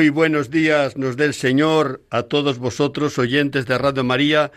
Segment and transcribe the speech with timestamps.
[0.00, 4.50] Muy buenos días nos dé el Señor a todos vosotros, oyentes de Radio María,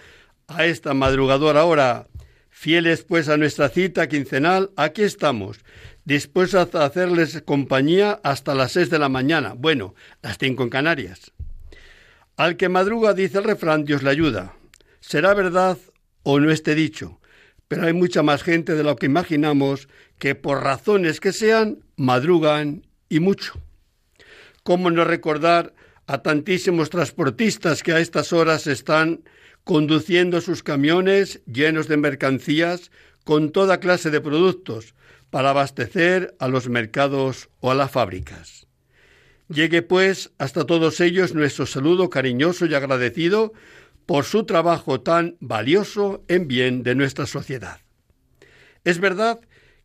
[0.47, 2.07] a esta madrugadora hora.
[2.49, 5.59] Fieles pues a nuestra cita quincenal, aquí estamos,
[6.05, 11.33] dispuestos a hacerles compañía hasta las seis de la mañana, bueno, las cinco en Canarias.
[12.37, 14.53] Al que madruga, dice el refrán, Dios le ayuda.
[15.01, 15.77] Será verdad
[16.23, 17.19] o no esté dicho,
[17.67, 22.87] pero hay mucha más gente de lo que imaginamos que por razones que sean, madrugan
[23.09, 23.61] y mucho.
[24.63, 25.73] ¿Cómo no recordar
[26.07, 29.23] a tantísimos transportistas que a estas horas están
[29.63, 32.91] conduciendo sus camiones llenos de mercancías
[33.23, 34.95] con toda clase de productos
[35.29, 38.67] para abastecer a los mercados o a las fábricas?
[39.49, 43.53] Llegue pues hasta todos ellos nuestro saludo cariñoso y agradecido
[44.05, 47.79] por su trabajo tan valioso en bien de nuestra sociedad.
[48.83, 49.39] Es verdad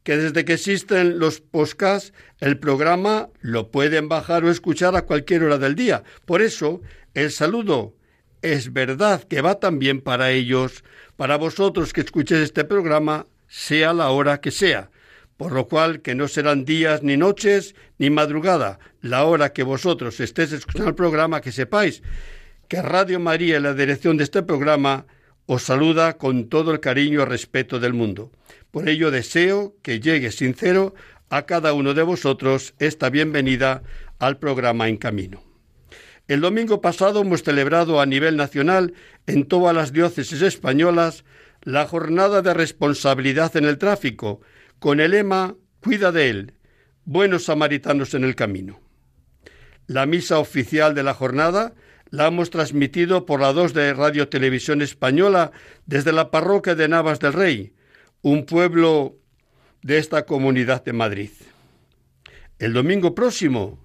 [0.09, 5.43] que desde que existen los podcasts, el programa lo pueden bajar o escuchar a cualquier
[5.43, 6.03] hora del día.
[6.25, 6.81] Por eso,
[7.13, 7.95] el saludo
[8.41, 10.83] es verdad que va también para ellos,
[11.19, 14.91] para vosotros que escuchéis este programa, sea la hora que sea.
[15.37, 20.21] Por lo cual, que no serán días ni noches ni madrugada, la hora que vosotros
[20.21, 22.03] estéis escuchando el programa, que sepáis
[22.67, 25.05] que Radio María y la dirección de este programa
[25.51, 28.31] os saluda con todo el cariño y respeto del mundo.
[28.71, 30.95] Por ello deseo que llegue sincero
[31.31, 33.83] a cada uno de vosotros esta bienvenida
[34.19, 35.43] al programa En Camino.
[36.29, 38.93] El domingo pasado hemos celebrado a nivel nacional
[39.27, 41.25] en todas las diócesis españolas
[41.63, 44.43] la jornada de responsabilidad en el tráfico,
[44.79, 46.53] con el lema Cuida de él,
[47.07, 48.81] buenos samaritanos en el camino.
[49.87, 51.73] La misa oficial de la jornada
[52.11, 55.53] la hemos transmitido por la 2 de Radio Televisión Española
[55.87, 57.73] desde la parroquia de Navas del Rey,
[58.23, 59.17] un pueblo
[59.83, 61.31] de esta comunidad de Madrid.
[62.59, 63.79] El domingo próximo,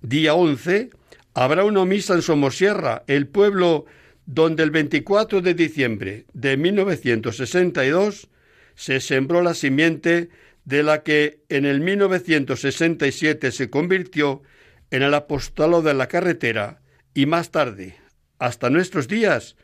[0.00, 0.90] día 11,
[1.34, 3.86] habrá una misa en Somosierra, el pueblo
[4.26, 8.28] donde el 24 de diciembre de 1962
[8.74, 10.30] se sembró la simiente
[10.64, 14.42] de la que en el 1967 se convirtió
[14.90, 16.80] en el apostolo de la carretera
[17.14, 17.96] y más tarde,
[18.38, 19.56] hasta nuestros días,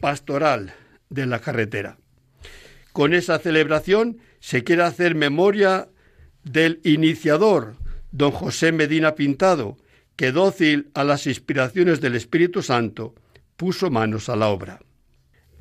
[0.00, 0.74] pastoral
[1.08, 1.98] de la carretera.
[2.92, 5.88] Con esa celebración se quiere hacer memoria
[6.42, 7.76] del iniciador,
[8.10, 9.76] don José Medina Pintado,
[10.16, 13.14] que dócil a las inspiraciones del Espíritu Santo,
[13.56, 14.80] puso manos a la obra.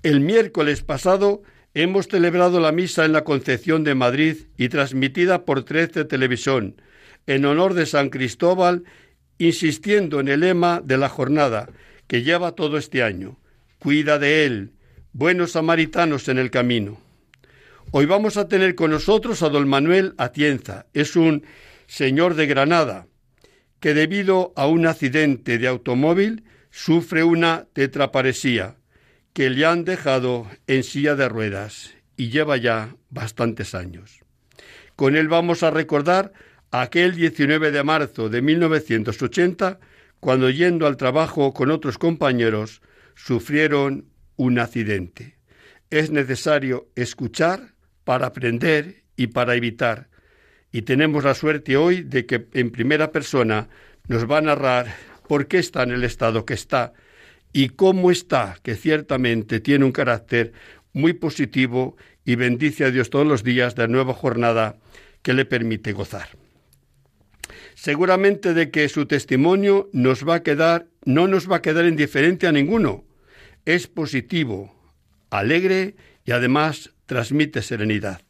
[0.04, 5.64] El miércoles pasado hemos celebrado la misa en la Concepción de Madrid y transmitida por
[5.64, 6.82] 13 Televisión,
[7.28, 8.84] en honor de San Cristóbal,
[9.38, 11.70] insistiendo en el lema de la jornada
[12.08, 13.38] que lleva todo este año.
[13.80, 14.72] Cuida de él,
[15.14, 17.00] buenos samaritanos en el camino.
[17.92, 20.88] Hoy vamos a tener con nosotros a don Manuel Atienza.
[20.94, 21.46] Es un
[21.88, 23.08] señor de Granada
[23.80, 28.78] que debido a un accidente de automóvil sufre una tetraparesía
[29.34, 34.22] que le han dejado en silla de ruedas y lleva ya bastantes años.
[34.96, 36.34] Con él vamos a recordar
[36.82, 39.80] aquel 19 de marzo de 1980,
[40.20, 42.82] cuando yendo al trabajo con otros compañeros,
[43.16, 44.06] sufrieron
[44.36, 45.38] un accidente.
[45.90, 50.10] Es necesario escuchar para aprender y para evitar.
[50.72, 53.70] Y tenemos la suerte hoy de que en primera persona
[54.08, 54.94] nos va a narrar
[55.28, 56.94] por qué está en el estado que está
[57.54, 60.52] y cómo está, que ciertamente tiene un carácter
[60.92, 61.96] muy positivo
[62.26, 64.78] y bendice a Dios todos los días de la nueva jornada
[65.22, 66.45] que le permite gozar.
[67.76, 72.48] Seguramente de que su testimonio nos va a quedar, no nos va a quedar indiferente
[72.48, 73.04] a ninguno.
[73.66, 74.74] Es positivo,
[75.30, 78.22] alegre y además transmite serenidad.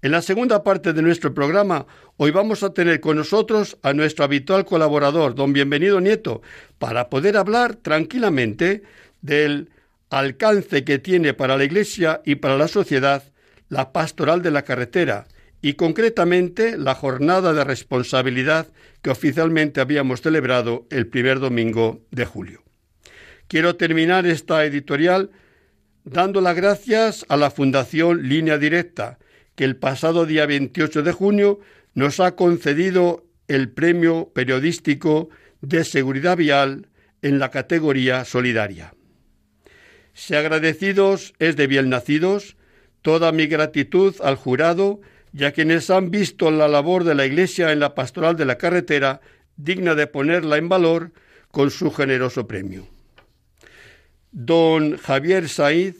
[0.00, 1.86] En la segunda parte de nuestro programa,
[2.16, 6.40] hoy vamos a tener con nosotros a nuestro habitual colaborador, don Bienvenido Nieto,
[6.78, 8.82] para poder hablar tranquilamente
[9.20, 9.70] del
[10.08, 13.24] alcance que tiene para la Iglesia y para la sociedad
[13.68, 15.26] la pastoral de la carretera
[15.60, 18.68] y concretamente la jornada de responsabilidad
[19.02, 22.62] que oficialmente habíamos celebrado el primer domingo de julio.
[23.48, 25.30] Quiero terminar esta editorial
[26.04, 29.18] dando las gracias a la Fundación Línea Directa,
[29.54, 31.60] que el pasado día 28 de junio
[31.94, 35.30] nos ha concedido el premio periodístico
[35.60, 36.88] de seguridad vial
[37.22, 38.94] en la categoría solidaria.
[40.14, 42.56] Si agradecidos es de bien nacidos,
[43.02, 45.00] toda mi gratitud al jurado
[45.32, 48.58] y a quienes han visto la labor de la Iglesia en la pastoral de la
[48.58, 49.20] carretera
[49.56, 51.12] digna de ponerla en valor
[51.50, 52.86] con su generoso premio.
[54.30, 55.96] Don Javier Saiz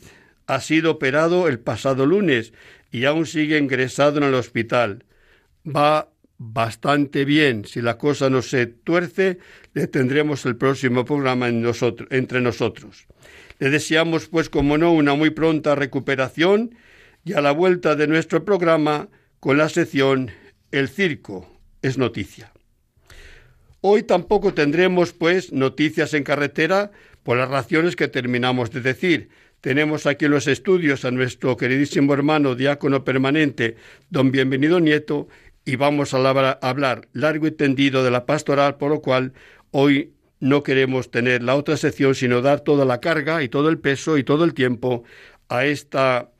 [0.46, 2.52] ha sido operado el pasado lunes
[2.90, 5.04] y aún sigue ingresado en el hospital.
[5.66, 7.64] Va bastante bien.
[7.64, 9.38] Si la cosa no se tuerce,
[9.74, 13.06] le tendremos el próximo programa entre nosotros.
[13.58, 16.76] Le deseamos, pues, como no, una muy pronta recuperación
[17.28, 19.08] y a la vuelta de nuestro programa
[19.38, 20.30] con la sección
[20.70, 21.46] El circo
[21.82, 22.52] es noticia.
[23.82, 26.90] Hoy tampoco tendremos, pues, noticias en carretera
[27.22, 29.28] por las razones que terminamos de decir.
[29.60, 33.76] Tenemos aquí en los estudios a nuestro queridísimo hermano diácono permanente,
[34.08, 35.28] don Bienvenido Nieto,
[35.66, 39.34] y vamos a hablar largo y tendido de la pastoral, por lo cual
[39.70, 43.78] hoy no queremos tener la otra sección, sino dar toda la carga y todo el
[43.78, 45.04] peso y todo el tiempo
[45.50, 46.30] a esta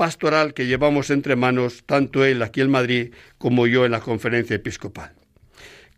[0.00, 4.56] pastoral que llevamos entre manos, tanto él aquí en Madrid como yo en la conferencia
[4.56, 5.12] episcopal.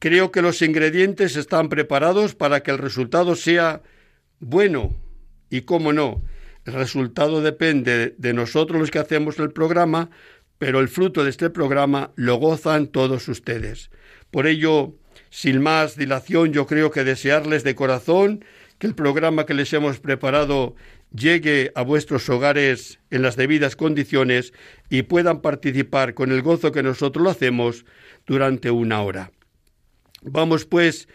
[0.00, 3.80] Creo que los ingredientes están preparados para que el resultado sea
[4.40, 4.92] bueno
[5.50, 6.20] y, cómo no,
[6.64, 10.10] el resultado depende de nosotros los que hacemos el programa,
[10.58, 13.92] pero el fruto de este programa lo gozan todos ustedes.
[14.32, 14.96] Por ello,
[15.30, 18.44] sin más dilación, yo creo que desearles de corazón
[18.80, 20.74] que el programa que les hemos preparado
[21.14, 24.52] llegue a vuestros hogares en las debidas condiciones
[24.88, 27.84] y puedan participar con el gozo que nosotros lo hacemos
[28.26, 29.32] durante una hora.
[30.22, 31.08] Vamos pues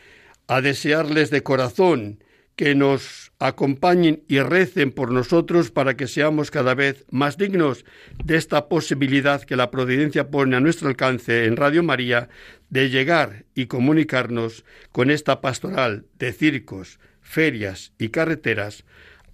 [0.48, 2.24] a desearles de corazón
[2.56, 7.86] que nos acompañen y recen por nosotros para que seamos cada vez más dignos
[8.24, 12.30] de esta posibilidad que la providencia pone a nuestro alcance en Radio María
[12.70, 18.86] de llegar y comunicarnos con esta pastoral de circos, ferias y carreteras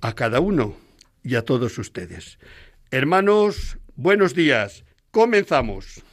[0.03, 0.75] a cada uno
[1.23, 2.37] y a todos ustedes.
[2.91, 4.83] Hermanos, buenos días.
[5.11, 6.03] Comenzamos.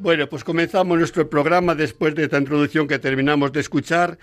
[0.00, 4.16] Bueno, pues comenzamos nuestro programa después de esta introducción que terminamos de escuchar.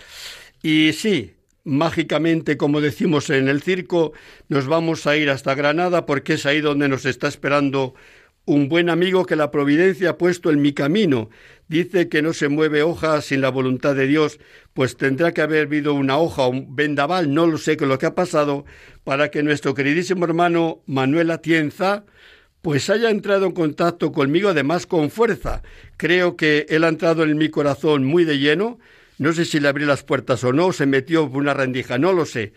[0.64, 1.34] Y sí,
[1.66, 4.14] mágicamente, como decimos en el circo,
[4.48, 7.94] nos vamos a ir hasta Granada porque es ahí donde nos está esperando
[8.46, 11.30] un buen amigo que la providencia ha puesto en mi camino.
[11.68, 14.40] Dice que no se mueve hoja sin la voluntad de Dios,
[14.74, 18.06] pues tendrá que haber habido una hoja, un vendaval, no lo sé qué lo que
[18.06, 18.64] ha pasado,
[19.04, 22.06] para que nuestro queridísimo hermano Manuel Atienza,
[22.66, 25.62] pues haya entrado en contacto conmigo además con fuerza.
[25.98, 28.80] Creo que él ha entrado en mi corazón muy de lleno.
[29.20, 32.12] No sé si le abrí las puertas o no, se metió por una rendija, no
[32.12, 32.54] lo sé.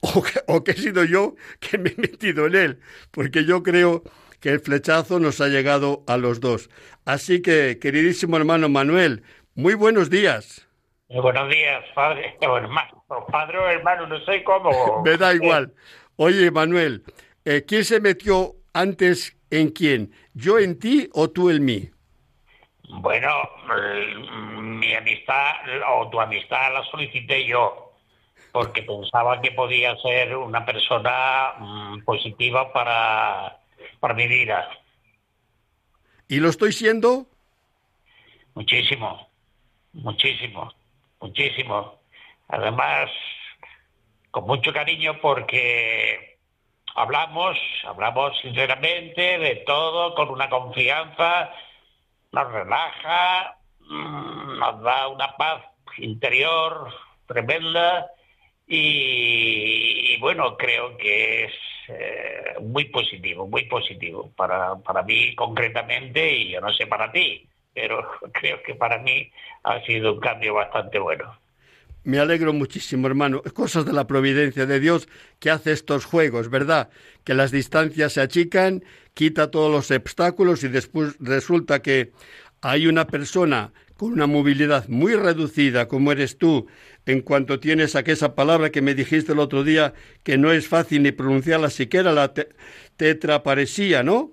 [0.46, 2.80] O que, he sido yo que me he metido en él,
[3.10, 4.04] porque yo creo
[4.38, 6.70] que el flechazo nos ha llegado a los dos.
[7.04, 9.24] Así que, queridísimo hermano Manuel,
[9.56, 10.68] muy buenos días.
[11.08, 13.04] Muy buenos días, padre o hermano.
[13.32, 15.02] Padre o hermano, no sé cómo.
[15.04, 15.74] me da igual.
[16.14, 17.02] Oye, Manuel,
[17.44, 20.12] eh, ¿quién se metió antes en quién?
[20.34, 21.90] ¿Yo en ti o tú en mí?
[22.88, 23.28] Bueno,
[24.54, 25.52] mi amistad
[25.88, 27.92] o tu amistad la solicité yo
[28.52, 33.58] porque pensaba que podía ser una persona mm, positiva para,
[33.98, 34.68] para mi vida.
[36.28, 37.26] ¿Y lo estoy siendo?
[38.54, 39.28] Muchísimo,
[39.94, 40.70] muchísimo,
[41.20, 41.98] muchísimo.
[42.48, 43.10] Además,
[44.30, 46.31] con mucho cariño porque
[46.94, 51.50] hablamos, hablamos sinceramente de todo, con una confianza,
[52.32, 55.62] nos relaja, mm, nos da una paz
[55.98, 56.92] interior
[57.26, 58.06] tremenda
[58.66, 61.52] y, bueno, creo que es
[61.88, 67.46] eh, muy positivo, muy positivo para, para mí concretamente y yo no sé para ti,
[67.74, 69.30] pero creo que para mí
[69.64, 71.41] ha sido un cambio bastante bueno.
[72.04, 73.42] Me alegro muchísimo, hermano.
[73.54, 76.90] Cosas de la providencia de Dios que hace estos juegos, ¿verdad?
[77.24, 82.12] Que las distancias se achican, quita todos los obstáculos y después resulta que
[82.60, 86.66] hay una persona con una movilidad muy reducida como eres tú,
[87.06, 89.94] en cuanto tienes aquella palabra que me dijiste el otro día,
[90.24, 92.32] que no es fácil ni pronunciarla siquiera, la
[92.96, 94.32] tetraparesía, ¿no?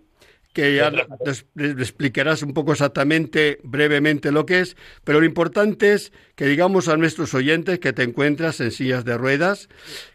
[0.53, 6.12] Que ya le explicarás un poco exactamente, brevemente lo que es, pero lo importante es
[6.36, 9.70] que digamos a nuestros oyentes que te encuentras en sillas de ruedas,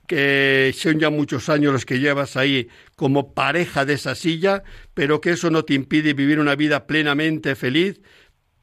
[0.08, 5.20] que son ya muchos años los que llevas ahí como pareja de esa silla, pero
[5.20, 8.00] que eso no te impide vivir una vida plenamente feliz,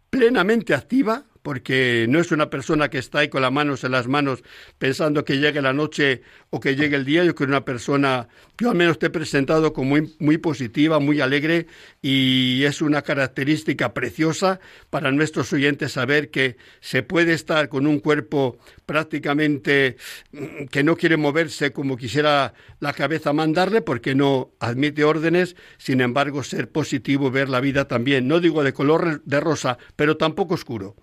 [0.09, 4.07] plenamente activa, porque no es una persona que está ahí con las manos en las
[4.07, 4.43] manos
[4.77, 7.23] pensando que llegue la noche o que llegue el día.
[7.23, 10.99] Yo creo que una persona, yo al menos te he presentado como muy, muy positiva,
[10.99, 11.67] muy alegre
[12.01, 17.99] y es una característica preciosa para nuestros oyentes saber que se puede estar con un
[17.99, 19.97] cuerpo prácticamente
[20.31, 26.01] mm, que no quiere moverse como quisiera la cabeza mandarle porque no admite órdenes, sin
[26.01, 30.55] embargo ser positivo, ver la vida también, no digo de color de rosa, pero tampoco
[30.55, 30.95] oscuro.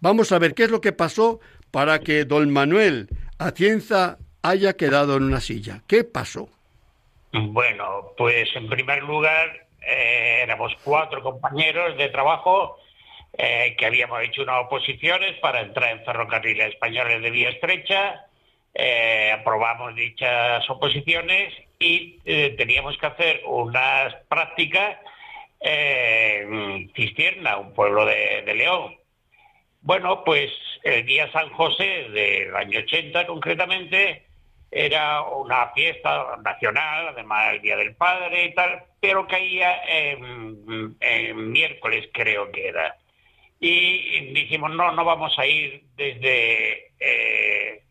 [0.00, 3.08] Vamos a ver qué es lo que pasó para que don Manuel
[3.38, 5.82] Atienza haya quedado en una silla.
[5.86, 6.48] ¿Qué pasó?
[7.32, 12.76] Bueno, pues en primer lugar eh, éramos cuatro compañeros de trabajo
[13.32, 18.26] eh, que habíamos hecho unas oposiciones para entrar en ferrocarriles españoles de vía estrecha.
[18.74, 22.18] Eh, aprobamos dichas oposiciones y
[22.56, 24.98] teníamos que hacer unas prácticas
[25.58, 29.01] en Cistierna, un pueblo de León.
[29.82, 30.50] Bueno, pues
[30.84, 34.26] el día San José del año 80 concretamente,
[34.70, 42.08] era una fiesta nacional, además el Día del Padre y tal, pero caía en, miércoles
[42.12, 42.96] creo que era.
[43.60, 47.82] Y dijimos, no, no vamos a ir desde eh,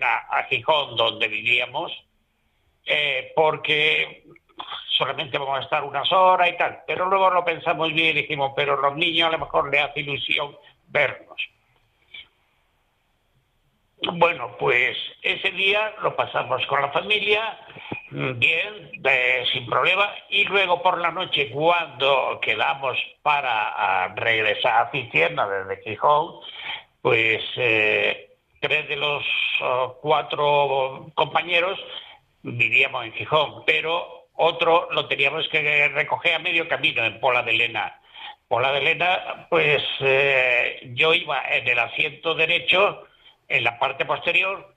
[0.00, 1.92] a Gijón, donde vivíamos,
[2.86, 4.24] eh, porque
[4.96, 6.80] solamente vamos a estar unas horas y tal.
[6.86, 10.00] Pero luego lo pensamos bien y dijimos, pero los niños a lo mejor les hace
[10.00, 10.56] ilusión
[10.88, 11.40] vernos.
[14.12, 17.58] Bueno, pues ese día lo pasamos con la familia,
[18.10, 18.92] mm, bien,
[19.52, 26.40] sin problema, y luego por la noche, cuando quedamos para regresar a Cicierna desde Gijón,
[27.02, 29.24] pues eh, tres de los
[29.62, 31.78] oh, cuatro compañeros
[32.42, 37.52] vivíamos en Gijón, pero otro lo teníamos que recoger a medio camino en Pola de
[37.52, 38.00] Lena.
[38.48, 43.06] Pola de Lena, pues eh, yo iba en el asiento derecho,
[43.46, 44.74] en la parte posterior,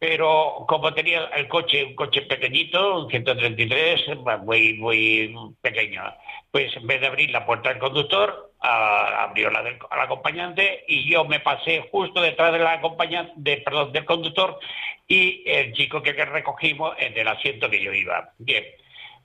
[0.00, 6.02] pero como tenía el coche, un coche pequeñito, un 133, muy, muy pequeño,
[6.50, 11.24] pues en vez de abrir la puerta del conductor, abrió la del acompañante y yo
[11.24, 14.58] me pasé justo detrás de la acompañante, del conductor
[15.06, 18.32] y el chico que, recogimos en el asiento que yo iba.
[18.38, 18.64] Bien,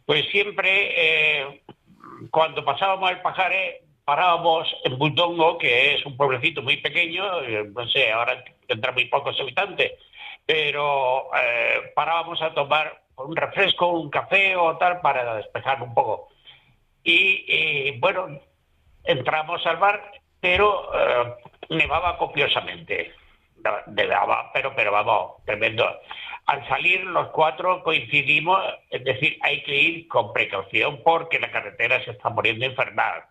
[0.06, 1.62] pues siempre eh,
[2.30, 7.86] cuando pasábamos el pajaré parábamos en Bultongo, que es un pueblecito muy pequeño, eh, no
[7.90, 9.92] sé, ahora tendrá muy pocos habitantes,
[10.46, 16.30] pero eh, parábamos a tomar un refresco, un café o tal para despejar un poco.
[17.04, 18.40] Y, bueno,
[19.04, 20.02] entramos al bar,
[20.40, 21.34] pero eh,
[21.72, 23.14] nevaba copiosamente.
[23.88, 25.86] Nevaba, pero, pero vamos, tremendo.
[26.46, 28.58] Al salir los cuatro coincidimos,
[28.90, 33.26] es decir, hay que ir con precaución porque la carretera se está muriendo infernal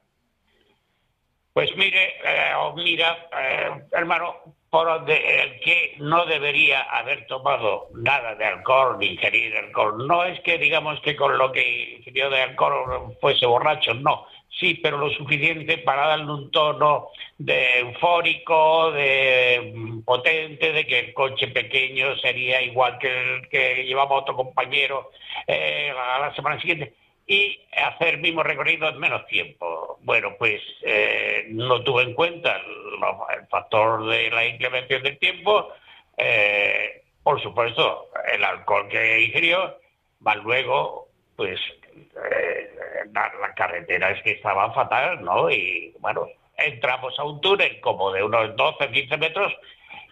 [1.56, 4.36] pues mire, eh, mira, eh, hermano,
[4.68, 10.06] por el que no debería haber tomado nada de alcohol ni ingerir alcohol.
[10.06, 14.26] No es que digamos que con lo que ingirió de alcohol fuese borracho, no.
[14.50, 17.08] Sí, pero lo suficiente para darle un tono
[17.38, 23.82] de eufórico, de mm, potente, de que el coche pequeño sería igual que el que
[23.84, 25.10] llevaba otro compañero
[25.46, 26.92] eh, a la semana siguiente
[27.26, 29.98] y hacer el mismo recorrido en menos tiempo.
[30.02, 35.68] Bueno, pues eh, no tuve en cuenta el, factor de la incrementación del tiempo,
[36.16, 39.76] eh, por supuesto, el alcohol que ingirió,
[40.20, 41.60] más luego, pues
[41.96, 42.70] eh,
[43.12, 45.50] la, carretera es que estaba fatal, ¿no?
[45.50, 49.52] Y bueno, entramos a un túnel como de unos 12, 15 metros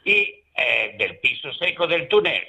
[0.04, 0.40] y
[0.98, 2.46] del piso seco del túnel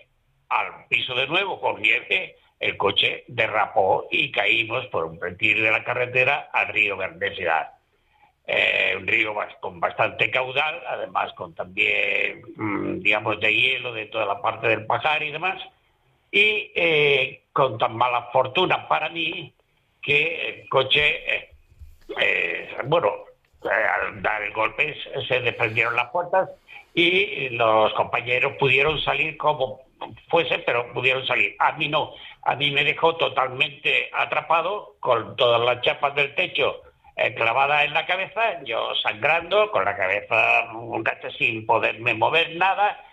[0.49, 5.71] al piso de nuevo con nieve el coche derrapó y caímos por un retiro de
[5.71, 7.71] la carretera al río Verdecedad.
[8.47, 14.25] Eh, un río con bastante caudal, además con también, mm, digamos, de hielo de toda
[14.25, 15.61] la parte del Pajar y demás,
[16.31, 19.51] y eh, con tan mala fortuna para mí
[19.99, 21.49] que el coche,
[22.21, 23.11] eh, bueno,
[23.63, 24.95] al dar el golpe
[25.27, 26.49] se desprendieron las puertas
[26.93, 29.84] y los compañeros pudieron salir como
[30.29, 31.55] fuese, pero pudieron salir.
[31.59, 36.81] A mí no, a mí me dejó totalmente atrapado con todas las chapas del techo
[37.15, 40.67] eh, clavada en la cabeza, yo sangrando, con la cabeza
[41.37, 43.03] sin poderme mover nada,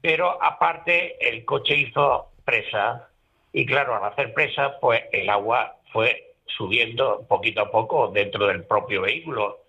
[0.00, 3.08] pero aparte el coche hizo presa
[3.52, 8.64] y claro, al hacer presa, pues el agua fue subiendo poquito a poco dentro del
[8.64, 9.60] propio vehículo.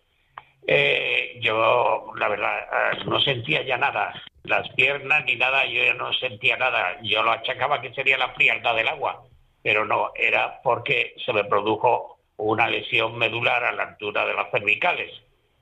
[0.65, 4.13] Eh, yo, la verdad, eh, no sentía ya nada,
[4.47, 6.99] las piernas ni nada, yo ya no sentía nada.
[7.03, 9.23] Yo lo achacaba que sería la frialdad del agua,
[9.61, 14.51] pero no, era porque se me produjo una lesión medular a la altura de las
[14.51, 15.11] cervicales,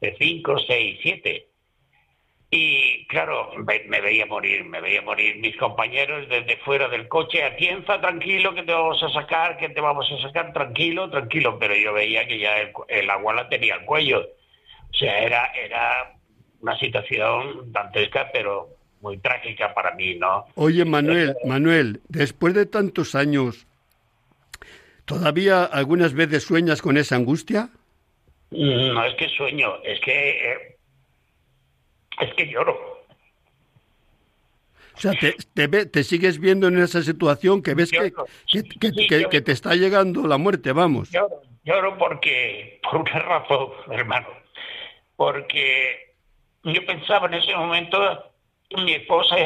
[0.02, 1.48] de 5, 6, 7.
[2.56, 8.00] Y claro, me, veía morir, me veía morir mis compañeros desde fuera del coche, atienza,
[8.00, 11.94] tranquilo, que te vamos a sacar, que te vamos a sacar, tranquilo, tranquilo, pero yo
[11.94, 12.58] veía que ya
[12.90, 14.20] el, agua la tenía al cuello.
[14.22, 16.13] O sea, era, era
[16.62, 18.73] una situación dantesca, pero
[19.03, 20.45] muy trágica para mí, ¿no?
[20.55, 23.67] Oye, Manuel, Manuel, después de tantos años,
[25.05, 27.69] ¿Todavía algunas veces sueñas con esa angustia?
[28.51, 30.77] No es que sueño, es que eh,
[32.22, 33.03] es que lloro.
[34.96, 38.13] O sea, te, te, sigues viendo en esa situación que ves que,
[39.27, 41.09] que, te está llegando la muerte, vamos.
[41.09, 44.27] Lloro, lloro porque, por una razón, hermano,
[45.16, 46.13] porque
[46.63, 48.32] yo pensaba en ese momento,
[48.81, 49.38] mi esposa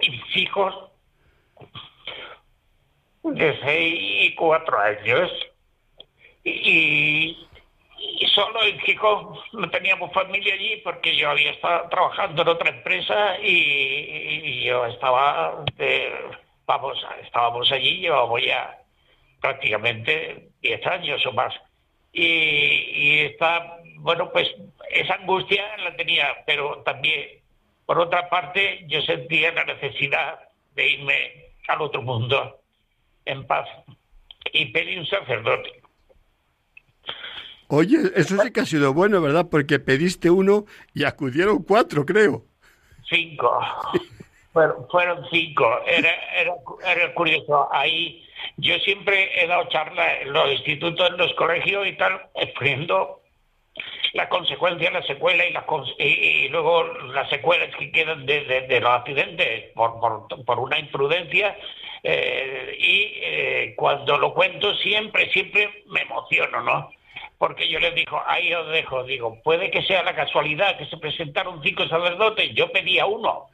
[0.00, 0.90] y mis hijos
[3.22, 5.30] de seis y cuatro años.
[6.44, 7.36] Y,
[8.34, 13.38] solo en Gijón no teníamos familia allí porque yo había estado trabajando en otra empresa
[13.42, 15.64] y, yo estaba
[16.66, 18.78] vamos estábamos allí llevamos ya
[19.40, 21.54] prácticamente diez años o más.
[22.12, 24.48] Y, y esta bueno pues
[24.90, 27.39] esa angustia la tenía pero también
[27.90, 30.38] por otra parte yo sentía la necesidad
[30.76, 31.16] de irme
[31.66, 32.60] al otro mundo
[33.24, 33.68] en paz
[34.52, 35.72] y pedí un sacerdote.
[37.66, 39.48] Oye, eso sí que ha sido bueno, ¿verdad?
[39.50, 42.44] Porque pediste uno y acudieron cuatro, creo.
[43.08, 43.60] Cinco.
[44.52, 45.66] fueron, fueron cinco.
[45.84, 46.54] Era, era,
[46.86, 47.68] era curioso.
[47.72, 48.24] Ahí
[48.58, 53.19] yo siempre he dado charlas en los institutos, en los colegios y tal, exponiendo
[54.12, 55.64] las consecuencias, la secuela y, las,
[55.98, 61.56] y, luego las secuelas que quedan de, los accidentes por, por, por, una imprudencia
[62.02, 66.90] eh, y eh, cuando lo cuento siempre, siempre me emociono, ¿no?
[67.38, 70.98] Porque yo les digo, ahí os dejo, digo, puede que sea la casualidad que se
[70.98, 73.46] presentaron cinco sacerdotes, yo pedía uno,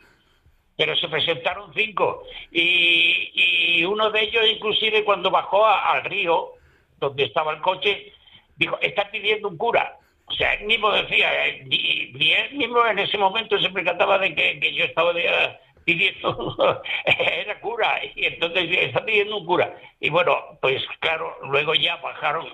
[0.77, 2.25] pero se presentaron cinco.
[2.51, 6.55] Y, uno de ellos, inclusive, cuando bajó al río,
[6.99, 8.13] donde estaba el coche,
[8.57, 9.97] dijo, está pidiendo un cura.
[10.27, 14.35] O sea, él mismo decía, eh, ni, él mismo en ese momento se percataba de
[14.35, 19.75] que, yo estaba de, pidiendo, era cura, y entonces está pidiendo un cura.
[20.01, 22.47] Y bueno, pues claro, luego ya bajaron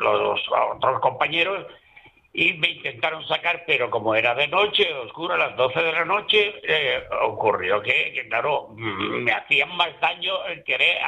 [0.00, 0.40] los
[0.74, 1.66] otros compañeros
[2.32, 6.04] y me intentaron sacar, pero como era de noche, oscuro, a las 12 de la
[6.04, 10.98] noche, eh, ocurrió que, claro, mm, me hacían más daño el querer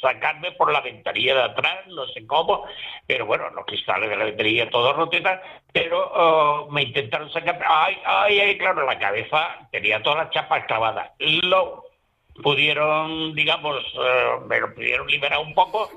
[0.00, 2.64] sacarme por la ventanilla de atrás, no sé cómo,
[3.06, 5.20] pero bueno, los cristales de la ventanilla todos rotos
[5.72, 10.64] pero oh, me intentaron sacar, ay, ay, ay, claro, la cabeza tenía todas las chapas
[10.66, 11.10] clavadas.
[11.18, 11.84] Lo
[12.42, 15.90] pudieron, digamos, eh, me lo pudieron liberar un poco,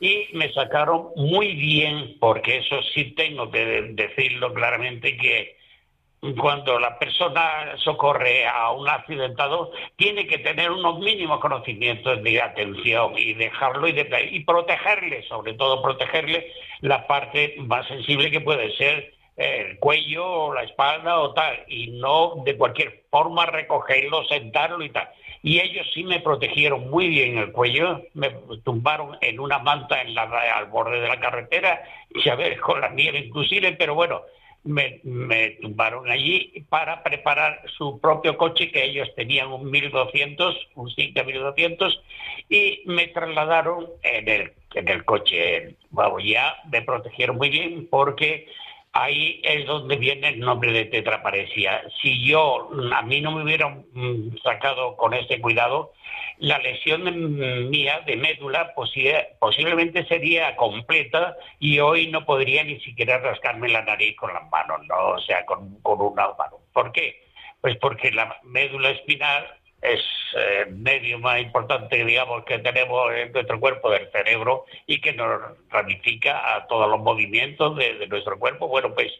[0.00, 5.56] y me sacaron muy bien, porque eso sí tengo que decirlo claramente, que
[6.36, 13.12] cuando la persona socorre a un accidentado, tiene que tener unos mínimos conocimientos de atención
[13.16, 13.94] y dejarlo y,
[14.30, 20.54] y protegerle, sobre todo protegerle la parte más sensible que puede ser el cuello o
[20.54, 25.08] la espalda o tal, y no de cualquier forma recogerlo, sentarlo y tal
[25.42, 28.30] y ellos sí me protegieron muy bien el cuello, me
[28.64, 32.80] tumbaron en una manta en la, al borde de la carretera, y a ver, con
[32.80, 34.22] la nieve inclusive, pero bueno,
[34.64, 35.00] me,
[35.62, 42.02] tumbaron allí para preparar su propio coche, que ellos tenían un 1200, un 1200,
[42.48, 45.76] y me trasladaron en el, en el coche.
[45.90, 48.48] Vamos, ya me protegieron muy bien porque
[49.02, 51.82] ahí es donde viene el nombre de tetraparesia.
[52.02, 55.92] Si yo, a mí no me hubieran mm, sacado con ese cuidado,
[56.38, 63.68] la lesión mía de médula posiblemente sería completa y hoy no podría ni siquiera rascarme
[63.68, 65.08] la nariz con las manos, ¿no?
[65.10, 66.58] O sea, con, con una mano.
[66.72, 67.24] ¿Por qué?
[67.60, 70.00] Pues porque la médula espinal es
[70.36, 75.40] eh, medio más importante, digamos, que tenemos en nuestro cuerpo del cerebro y que nos
[75.70, 78.68] ramifica a todos los movimientos de, nuestro cuerpo.
[78.68, 79.12] Bueno, pues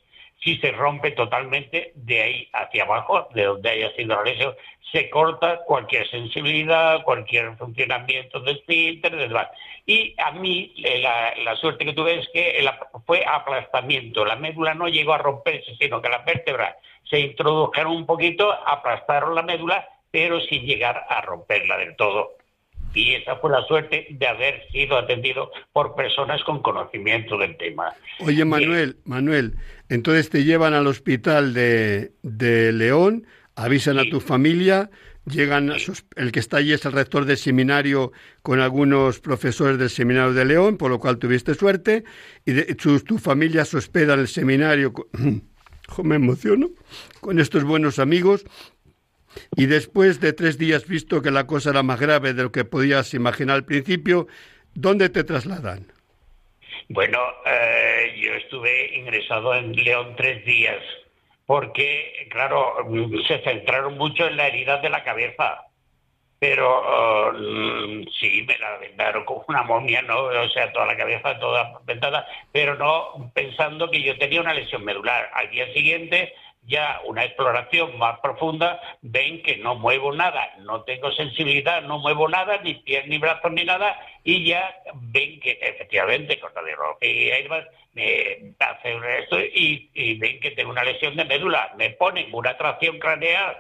[0.43, 4.55] si se rompe totalmente de ahí hacia abajo, de donde haya sido la lesión,
[4.93, 9.49] se corta cualquier sensibilidad, cualquier funcionamiento del esfínter, demás.
[9.87, 11.03] Y a mí eh,
[11.45, 12.65] la, suerte que tuve es que
[13.07, 14.25] fue aplastamiento.
[14.25, 16.77] La médula no llegó a romperse, sino que las vértebras
[17.09, 22.37] se introdujeron un poquito, aplastaron la médula pero sin llegar a romperla del todo.
[22.95, 27.93] Y esa fue la suerte de haber sido atendido por personas con conocimiento del tema.
[28.21, 29.57] Oye, Manuel, Manuel,
[29.89, 34.91] entonces te llevan al hospital de, de León, avisan a tu familia,
[35.27, 35.73] llegan,
[36.17, 40.45] el que está allí es el rector del seminario con algunos profesores del seminario de
[40.45, 42.05] León, por lo cual tuviste suerte,
[42.45, 44.93] y tu, tu, familia se hospeda en el seminario,
[46.03, 46.71] me emociono,
[47.21, 48.45] con estos buenos amigos,
[49.57, 52.65] y después de tres días, visto que la cosa era más grave de lo que
[52.65, 54.27] podías imaginar al principio,
[54.75, 55.87] ¿dónde te trasladan?
[56.89, 60.83] Bueno, eh, yo estuve ingresado en León tres días
[61.49, 62.77] porque, claro,
[63.27, 65.65] se centraron mucho en la herida de la cabeza.
[66.41, 70.25] Pero uh, sí, me la vendaron como una momia, ¿no?
[70.25, 74.85] O sea, toda la cabeza, toda ventada, pero no pensando que yo tenía una lesión
[74.85, 75.31] medular.
[75.35, 76.33] Al día siguiente
[76.69, 82.29] ya una exploración más profunda, ven que no muevo nada, no tengo sensibilidad, no muevo
[82.29, 87.49] nada, ni pies, ni brazos, ni nada, y ya ven que efectivamente con radiología y
[87.95, 92.57] me hacen esto y, y, ven que tengo una lesión de médula, me ponen una
[92.57, 93.57] tracción craneal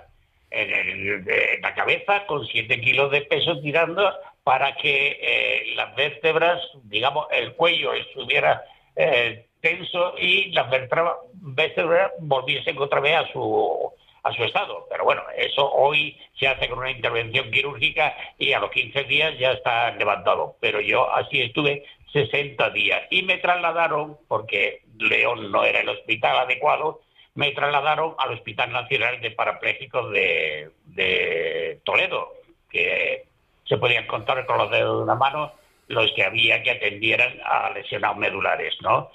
[0.50, 1.24] en,
[1.62, 4.12] la cabeza con 7 kilos de peso tirando
[4.44, 8.62] para que eh, las vértebras, digamos, el cuello estuviera...
[8.96, 13.92] Eh, tenso y las vértebras volviesen otra vez a su
[14.22, 14.86] a su estado.
[14.90, 19.38] Pero bueno, eso hoy se hace con una intervención quirúrgica y a los 15 días
[19.38, 20.56] ya está levantado.
[20.60, 26.38] Pero yo así estuve 60 días y me trasladaron, porque León no era el hospital
[26.38, 27.00] adecuado,
[27.34, 32.32] me trasladaron al Hospital Nacional de Parapléjicos de, de Toledo,
[32.68, 33.26] que
[33.64, 35.52] se podían contar con los dedos de una mano
[35.86, 39.10] los que había que atendieran a lesionados medulares, ¿no?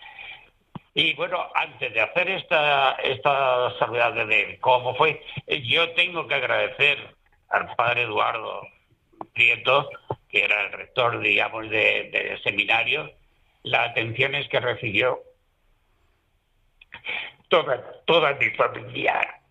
[0.96, 3.70] Y bueno, antes de hacer esta, esta
[4.26, 5.24] de cómo fue,
[5.64, 7.16] yo tengo que agradecer
[7.50, 8.62] al padre Eduardo
[9.34, 9.90] Prieto,
[10.30, 13.12] que era el rector, digamos, del de seminario,
[13.64, 15.20] las atenciones que recibió
[17.48, 19.42] toda, toda mi familia,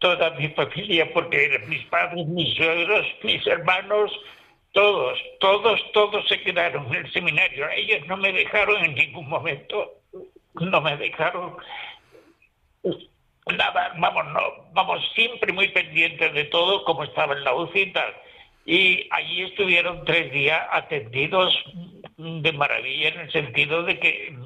[0.00, 4.12] toda mi familia, porque mis padres, mis suegros, mis hermanos,
[4.72, 7.70] todos, todos, todos se quedaron en el seminario.
[7.70, 9.99] Ellos no me dejaron en ningún momento
[10.54, 11.56] no me dejaron
[13.56, 14.40] nada, vamos, no,
[14.72, 17.92] vamos, siempre muy pendientes de todo, como estaba en la UCI
[18.66, 21.52] y allí estuvieron tres días atendidos
[22.16, 24.36] de maravilla en el sentido de que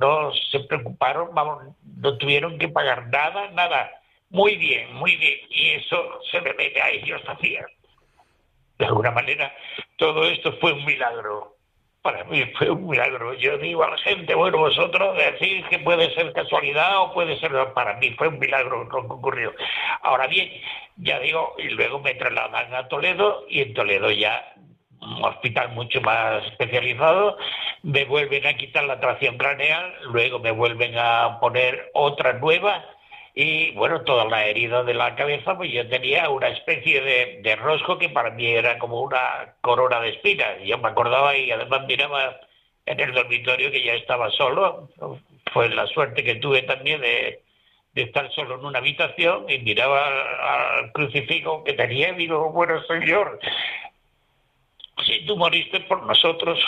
[0.00, 1.64] no se preocuparon, vamos,
[1.96, 3.90] no tuvieron que pagar nada, nada.
[4.30, 5.38] Muy bien, muy bien.
[5.50, 7.64] Y eso se debe a ellos también.
[8.78, 9.54] De alguna manera,
[9.96, 11.55] todo esto fue un milagro
[12.06, 13.34] para mí fue un milagro.
[13.34, 17.50] Yo digo a la gente, bueno, vosotros decís que puede ser casualidad o puede ser,
[17.74, 19.52] para mí fue un milagro lo que ocurrió.
[20.02, 20.48] Ahora bien,
[20.98, 24.54] ya digo, y luego me trasladan a Toledo y en Toledo ya
[25.00, 27.38] un hospital mucho más especializado,
[27.82, 32.84] me vuelven a quitar la tracción craneal, luego me vuelven a poner otra nueva
[33.38, 37.56] y bueno, todas las heridas de la cabeza, pues yo tenía una especie de, de,
[37.56, 40.56] rosco que para mí era como una corona de espinas.
[40.64, 42.40] Yo me acordaba y además miraba
[42.86, 44.88] en el dormitorio que ya estaba solo.
[45.52, 47.42] Fue la suerte que tuve también de,
[47.94, 53.38] estar solo en una habitación y miraba al crucifijo que tenía y digo, bueno, Señor,
[55.04, 56.58] si tú moriste por nosotros,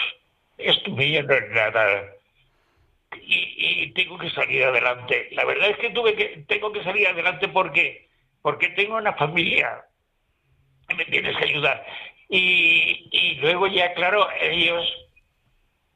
[0.58, 2.17] esto no es nada
[3.22, 5.28] y, tengo que salir adelante.
[5.32, 8.08] La verdad es que tuve que tengo que salir adelante porque
[8.42, 9.84] porque tengo una familia
[10.96, 11.84] me tienes que ayudar.
[12.28, 14.84] Y, y luego ya, claro, ellos,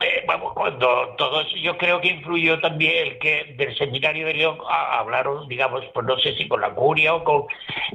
[0.01, 4.59] eh, vamos, cuando todos, yo creo que influyó también el que del seminario de León
[4.69, 7.45] hablaron, digamos, pues no sé si con la curia o con...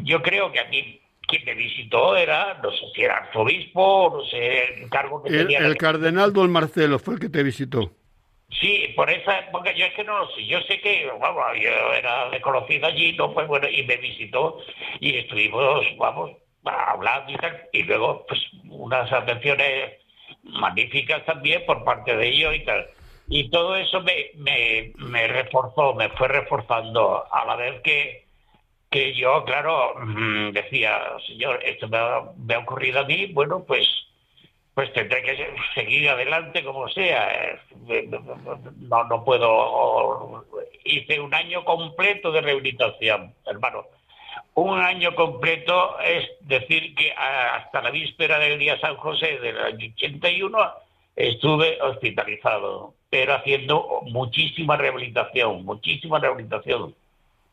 [0.04, 4.26] Yo creo que a mí quien me visitó era, no sé si era arzobispo, no
[4.26, 5.60] sé, el cargo que el, tenía.
[5.60, 7.92] El cardenal don Marcelo fue el que te visitó.
[8.50, 10.46] Sí, por esa época yo es que no lo sé.
[10.46, 14.60] Yo sé que, vamos, yo era desconocido allí, no pues bueno, y me visitó
[15.00, 16.32] y estuvimos, vamos,
[16.64, 17.62] hablando y tal.
[17.74, 19.94] Y luego, pues, unas atenciones
[20.44, 22.88] magníficas también por parte de ellos y tal.
[23.30, 28.26] Y todo eso me, me, me reforzó, me fue reforzando a la vez que,
[28.90, 32.00] que yo, claro, mm, decía, señor, esto me
[32.38, 34.07] me ha ocurrido a mí, bueno, pues
[34.78, 37.60] pues tendré que seguir adelante como sea.
[38.78, 40.46] No, no puedo.
[40.86, 43.86] Hice un año completo de rehabilitación, hermano.
[44.54, 49.92] Un año completo es decir que hasta la víspera del día San José del año
[49.96, 50.72] 81
[51.16, 56.94] estuve hospitalizado, pero haciendo muchísima rehabilitación, muchísima rehabilitación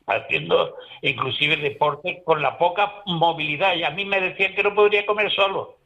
[0.07, 3.77] haciendo inclusive deporte con la poca movilidad.
[3.77, 5.79] Y a mí me decían que no podría comer solo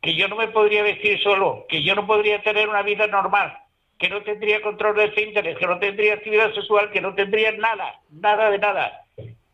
[0.00, 3.56] que yo no me podría vestir solo, que yo no podría tener una vida normal,
[3.98, 8.00] que no tendría control de interés, que no tendría actividad sexual, que no tendría nada,
[8.10, 9.04] nada de nada.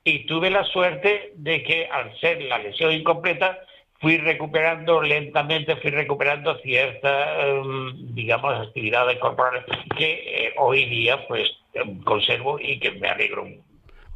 [0.04, 3.59] Y tuve la suerte de que al ser la lesión incompleta,
[4.00, 9.64] fui recuperando lentamente, fui recuperando ciertas, em, digamos, actividades corporales
[9.96, 13.46] que eh, hoy día pues em, conservo y que me alegro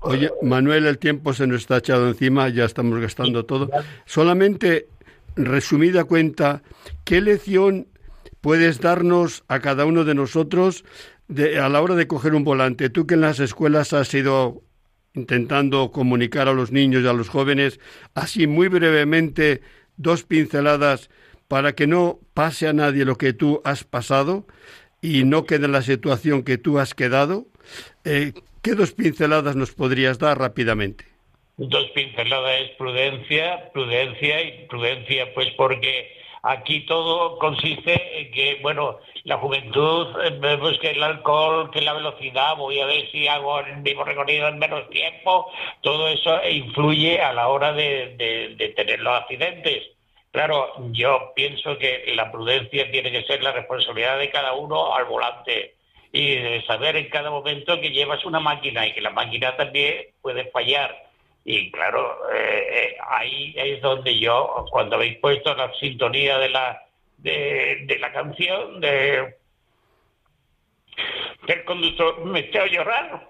[0.03, 3.69] Oye, Manuel, el tiempo se nos está echado encima, ya estamos gastando todo.
[4.07, 4.87] Solamente
[5.45, 6.63] resumida cuenta,
[7.05, 7.89] ¿qué lección
[8.41, 10.85] puedes darnos a cada uno de nosotros
[11.29, 12.91] a la hora de coger un volante?
[12.91, 14.63] Tú que en las escuelas has ido
[15.15, 17.81] intentando comunicar a los niños y a los jóvenes,
[18.15, 19.61] así muy brevemente,
[19.97, 21.11] dos pinceladas
[21.49, 24.47] para que no pase a nadie lo que tú has pasado
[25.03, 27.49] y no quede en la situación que tú has quedado.
[28.05, 31.10] Eh, ¿Qué dos pinceladas nos podrías dar rápidamente?
[31.69, 38.99] Dos pinceladas es prudencia, prudencia y prudencia, pues porque aquí todo consiste en que, bueno,
[39.25, 40.09] la juventud,
[40.59, 44.49] pues que el alcohol, que la velocidad, voy a ver si hago el mismo recorrido
[44.49, 49.83] en menos tiempo, todo eso influye a la hora de, de tener los accidentes.
[50.33, 55.05] Claro, yo pienso que la prudencia tiene que ser la responsabilidad de cada uno al
[55.05, 55.75] volante
[56.13, 60.07] y de saber en cada momento que llevas una máquina y que la máquina también
[60.23, 61.10] puede fallar
[61.45, 66.83] y claro, eh, eh, ahí es donde yo, cuando habéis puesto la sintonía de la,
[67.19, 69.37] de, la canción de,
[71.47, 73.27] del conductor, me estoy a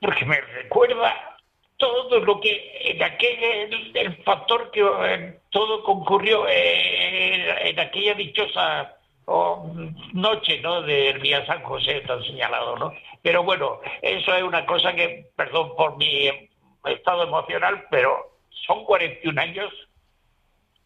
[0.00, 1.38] porque me recuerda
[1.78, 8.96] todo lo que en aquel el, factor que eh, todo concurrió en aquella dichosa
[10.12, 14.92] noche no del día San José tan señalado no pero bueno eso es una cosa
[14.94, 16.28] que perdón por mi
[16.84, 19.72] estado emocional, pero son 41 años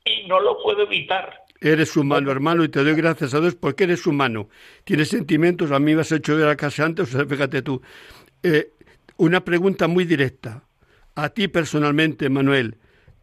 [0.04, 1.44] y no lo puedo evitar.
[1.60, 4.48] Eres humano, hermano, y te doy gracias a Dios porque eres humano.
[4.84, 7.80] Tienes sentimientos, a mí me has hecho ver a casa antes, o sea, fíjate tú.
[8.42, 8.70] Eh,
[9.16, 10.64] una pregunta muy directa.
[11.14, 12.76] A ti personalmente, Manuel,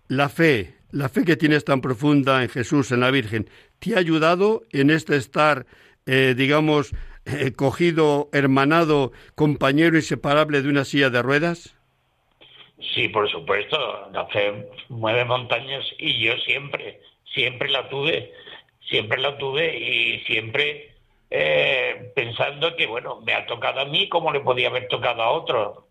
[0.08, 4.00] la fe, la fe que tienes tan profunda en Jesús, en la Virgen, ¿te ha
[4.00, 5.68] ayudado en este estar,
[6.08, 6.94] eh, digamos,
[7.26, 11.76] eh, cogido, hermanado, compañero inseparable de una silla de ruedas?
[12.92, 17.00] Sí, por supuesto, la fe mueve montañas y yo siempre,
[17.34, 18.32] siempre la tuve,
[18.82, 20.92] siempre la tuve y siempre
[21.30, 25.32] eh, pensando que, bueno, me ha tocado a mí como le podía haber tocado a
[25.32, 25.88] otro.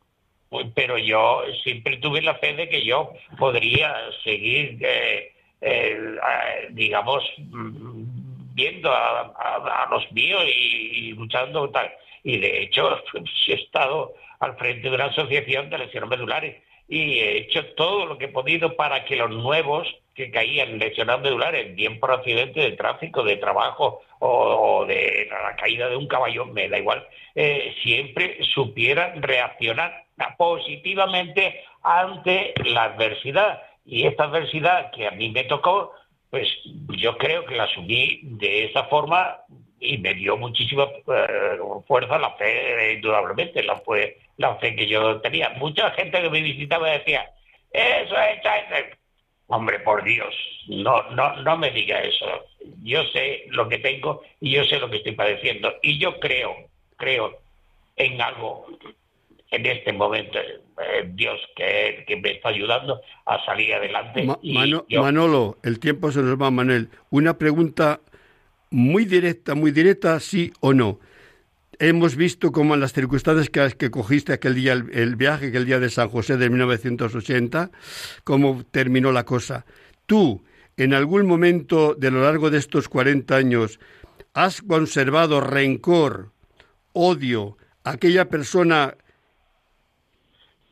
[0.74, 5.32] Pero yo siempre tuve la fe de que yo podría seguir, eh,
[6.72, 7.24] digamos,
[8.54, 11.90] viendo a, los míos y, y, luchando tal.
[12.22, 13.02] Y de hecho,
[13.48, 18.18] he estado al frente de una asociación de lesiones medulares y he hecho todo lo
[18.18, 22.72] que he podido para que los nuevos que caían lesionados medulares, bien por accidente de
[22.72, 28.36] tráfico, de trabajo o, de la caída de un caballo, me da igual, eh, siempre
[28.52, 30.04] supieran reaccionar
[30.36, 33.62] positivamente ante la adversidad.
[33.86, 35.94] Y esta adversidad que a mí me tocó,
[36.28, 36.46] pues
[36.98, 39.38] yo creo que la asumí de esa forma
[39.82, 45.20] y me dio muchísima eh, fuerza la fe, indudablemente, la, fue, la fe que yo
[45.20, 45.50] tenía.
[45.58, 47.28] Mucha gente que me visitaba decía,
[47.72, 48.96] eso es, eso
[49.48, 50.34] Hombre, por Dios,
[50.68, 52.26] no, no, no me diga eso.
[52.82, 55.74] Yo sé lo que tengo y yo sé lo que estoy padeciendo.
[55.82, 56.54] Y yo creo,
[56.96, 57.38] creo
[57.96, 58.66] en algo
[59.50, 64.26] en este momento, eh, Dios que, que, me está ayudando a salir adelante.
[64.90, 66.88] Manolo, el tiempo se nos va, Manuel.
[67.10, 68.00] Una pregunta
[68.72, 70.98] muy directa, muy directa, sí o no.
[71.78, 75.78] Hemos visto cómo en las circunstancias que, que cogiste aquel día, el, viaje, aquel día
[75.78, 77.70] de San José de 1980,
[78.24, 79.64] cómo terminó la cosa.
[80.06, 80.42] Tú,
[80.76, 83.78] en algún momento de lo largo de estos 40 años,
[84.34, 86.30] has conservado rencor,
[86.92, 88.96] odio, aquella persona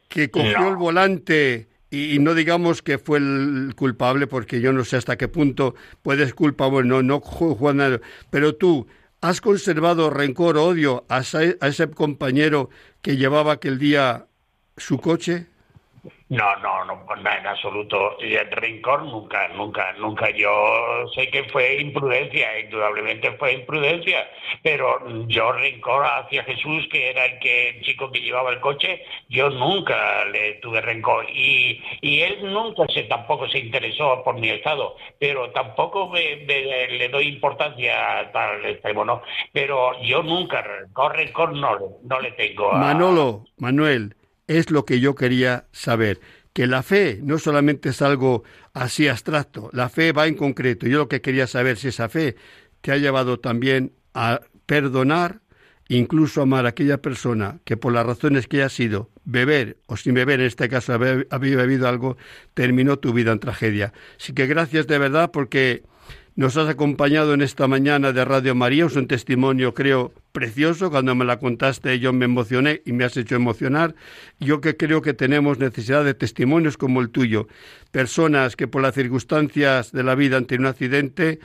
[0.08, 4.96] que cogió el volante y, no digamos que fue el culpable, porque yo no sé
[4.96, 8.00] hasta qué punto puedes culpa, bueno, no, Juan,
[8.30, 8.86] pero tú
[9.20, 11.22] has conservado rencor, odio a
[11.60, 12.70] a ese compañero
[13.02, 14.26] que llevaba aquel día
[14.76, 15.49] su coche.
[16.30, 18.16] No, no, no, en absoluto.
[18.20, 20.30] Y rencor nunca, nunca, nunca.
[20.30, 24.28] Yo sé que fue imprudencia, indudablemente fue imprudencia,
[24.62, 29.02] pero yo rencor hacia Jesús, que era el que el chico que llevaba el coche,
[29.28, 31.26] yo nunca le tuve rencor.
[31.30, 31.80] Y,
[32.20, 38.30] él nunca se tampoco se interesó por mi estado, pero tampoco le doy importancia a
[38.30, 39.22] tal extremo, ¿no?
[39.52, 42.72] Pero yo nunca rencor, rencor no, no le tengo.
[42.72, 44.14] Manolo, Manuel
[44.50, 46.20] es lo que yo quería saber.
[46.52, 48.42] Que la fe no solamente es algo
[48.74, 50.88] así abstracto, la fe va en concreto.
[50.88, 52.34] Yo lo que quería saber si esa fe
[52.80, 55.40] te ha llevado también a perdonar,
[55.88, 60.14] incluso amar a aquella persona que por las razones que haya sido, beber o sin
[60.14, 62.16] beber, en este caso había bebido algo,
[62.54, 63.92] terminó tu vida en tragedia.
[64.18, 65.84] Así que gracias de verdad porque
[66.40, 71.14] nos has acompañado en esta mañana de Radio María, es un testimonio creo precioso, cuando
[71.14, 73.94] me la contaste yo me emocioné y me has hecho emocionar.
[74.38, 77.46] Yo que creo que tenemos necesidad de testimonios como el tuyo,
[77.90, 81.40] personas que por las circunstancias de la vida ante un accidente,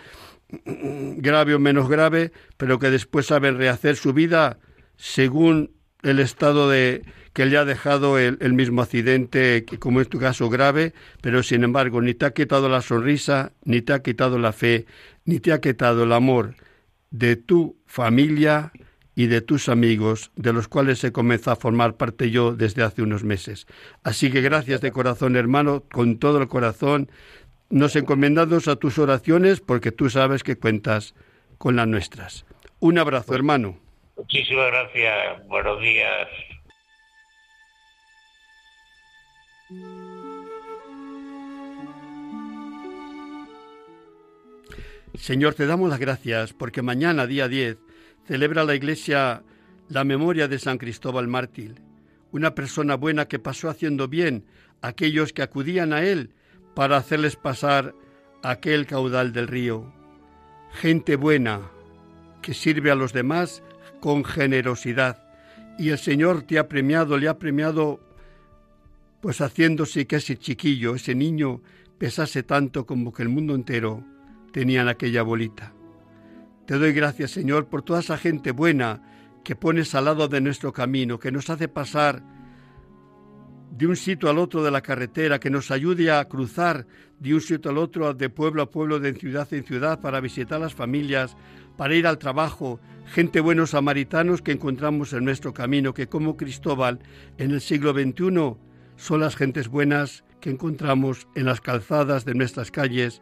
[0.63, 4.59] grave o menos grave, pero que después saben rehacer su vida
[4.95, 5.71] según
[6.03, 7.03] el estado de
[7.35, 11.65] que le ha dejado el, mismo accidente, que como es tu caso grave, pero sin
[11.65, 14.85] embargo ni te ha quitado la sonrisa, ni te ha quitado la fe,
[15.25, 16.55] ni te ha quitado el amor
[17.11, 18.71] de tu familia
[19.15, 23.01] y de tus amigos, de los cuales he comenzado a formar parte yo desde hace
[23.01, 23.67] unos meses.
[24.05, 27.11] Así que gracias de corazón, hermano, con todo el corazón,
[27.69, 31.15] nos encomendamos a tus oraciones porque tú sabes que cuentas
[31.57, 32.45] con las nuestras.
[32.79, 33.77] Un abrazo, hermano.
[34.15, 35.45] Muchísimas gracias.
[35.47, 36.29] Buenos días.
[45.15, 47.77] Señor, te damos las gracias porque mañana, día 10,
[48.27, 49.41] celebra la Iglesia
[49.89, 51.81] la memoria de San Cristóbal Mártir,
[52.31, 54.45] una persona buena que pasó haciendo bien
[54.81, 56.29] a aquellos que acudían a él
[56.75, 57.95] para hacerles pasar
[58.43, 59.91] aquel caudal del río.
[60.73, 61.71] Gente buena
[62.43, 63.63] que sirve a los demás
[63.99, 65.23] con generosidad.
[65.79, 67.99] Y el Señor te ha premiado, le ha premiado,
[69.25, 71.63] pues haciéndose que ese chiquillo, ese niño,
[71.97, 74.03] pesase tanto como que el mundo entero
[74.51, 75.73] tenía en aquella bolita.
[76.67, 79.01] Te doy gracias, Señor, por toda esa gente buena
[79.43, 82.21] que pones al lado de nuestro camino, que nos hace pasar
[83.71, 86.85] de un sitio al otro de la carretera, que nos ayude a cruzar
[87.19, 90.59] de un sitio al otro, de pueblo a pueblo, de ciudad en ciudad, para visitar
[90.59, 91.35] las familias,
[91.77, 96.99] para ir al trabajo, gente buenos samaritanos que encontramos en nuestro camino, que como Cristóbal
[97.39, 98.55] en el siglo XXI
[98.95, 103.21] son las gentes buenas que encontramos en las calzadas de nuestras calles,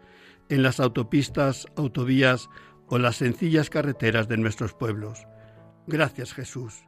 [0.49, 2.49] en las autopistas, autovías
[2.87, 5.25] o las sencillas carreteras de nuestros pueblos.
[5.87, 6.85] Gracias Jesús,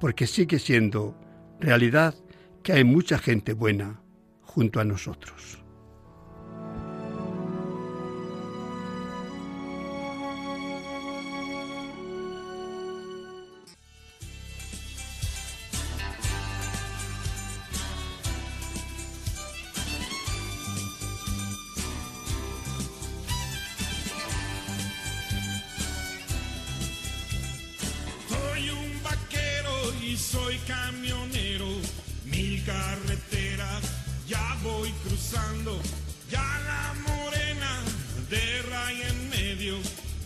[0.00, 1.16] porque sigue siendo
[1.60, 2.14] realidad
[2.62, 4.00] que hay mucha gente buena
[4.42, 5.62] junto a nosotros.
[30.88, 31.68] camionero,
[32.24, 33.82] mil carreteras,
[34.26, 35.78] ya voy cruzando,
[36.30, 37.72] ya la morena
[38.30, 39.76] de raya en medio,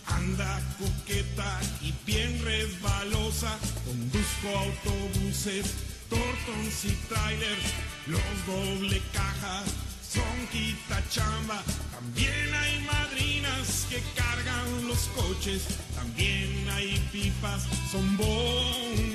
[0.05, 5.65] anda coqueta y bien resbalosa, conduzco autobuses,
[6.09, 7.67] tortons y trailers,
[8.07, 9.65] los doble cajas
[10.13, 11.61] son quitachamba,
[11.91, 15.63] también hay madrinas que cargan los coches,
[15.95, 19.12] también hay pipas, son bombas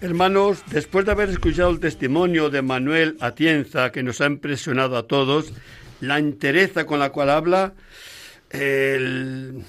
[0.00, 5.08] Hermanos, después de haber escuchado el testimonio de Manuel Atienza, que nos ha impresionado a
[5.08, 5.52] todos,
[6.00, 7.74] la entereza con la cual habla,
[8.50, 9.64] el,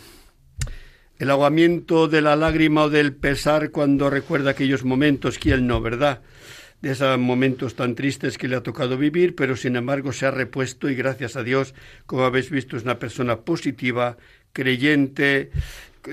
[1.17, 6.21] el aguamiento de la lágrima o del pesar cuando recuerda aquellos momentos, ¿quién no, verdad?
[6.79, 10.31] De esos momentos tan tristes que le ha tocado vivir, pero sin embargo se ha
[10.31, 11.73] repuesto y gracias a Dios,
[12.05, 14.17] como habéis visto, es una persona positiva,
[14.53, 15.51] creyente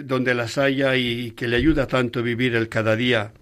[0.05, 3.33] donde las haya y que le ayuda tanto vivir el cada día.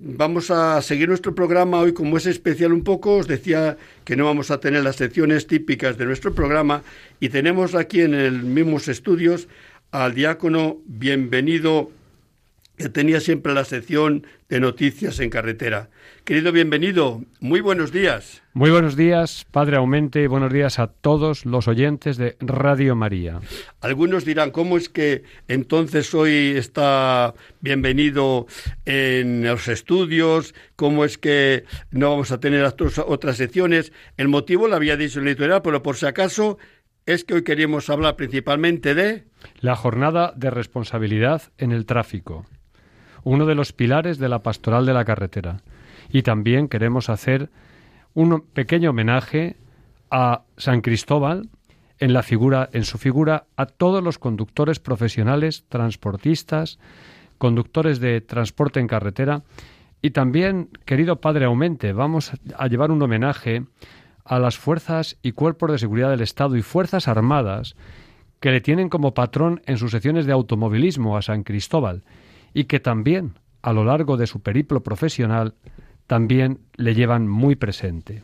[0.00, 4.24] vamos a seguir nuestro programa hoy, como es especial un poco, os decía que no
[4.24, 6.82] vamos a tener las secciones típicas de nuestro programa
[7.20, 9.48] y tenemos aquí en el mismos estudios
[9.90, 11.90] al diácono bienvenido
[12.76, 15.88] que tenía siempre la sección de noticias en carretera.
[16.26, 18.42] Querido bienvenido, muy buenos días.
[18.52, 23.38] Muy buenos días, Padre Aumente, buenos días a todos los oyentes de Radio María.
[23.80, 28.48] Algunos dirán, ¿cómo es que entonces hoy está bienvenido
[28.86, 30.52] en los estudios?
[30.74, 31.62] ¿Cómo es que
[31.92, 33.92] no vamos a tener otras secciones?
[34.16, 36.58] El motivo lo había dicho en la editorial, pero por si acaso
[37.06, 39.28] es que hoy queríamos hablar principalmente de...
[39.60, 42.46] La jornada de responsabilidad en el tráfico
[43.26, 45.56] uno de los pilares de la pastoral de la carretera.
[46.16, 47.50] Y también queremos hacer
[48.14, 49.56] un pequeño homenaje
[50.10, 51.50] a San Cristóbal
[51.98, 56.78] en la figura en su figura a todos los conductores profesionales, transportistas,
[57.36, 59.42] conductores de transporte en carretera.
[60.00, 63.66] Y también, querido Padre Aumente, vamos a llevar un homenaje
[64.24, 67.76] a las fuerzas y cuerpos de seguridad del Estado y fuerzas armadas
[68.40, 72.04] que le tienen como patrón en sus secciones de automovilismo a San Cristóbal
[72.54, 75.52] y que también, a lo largo de su periplo profesional,
[76.06, 78.22] también le llevan muy presente.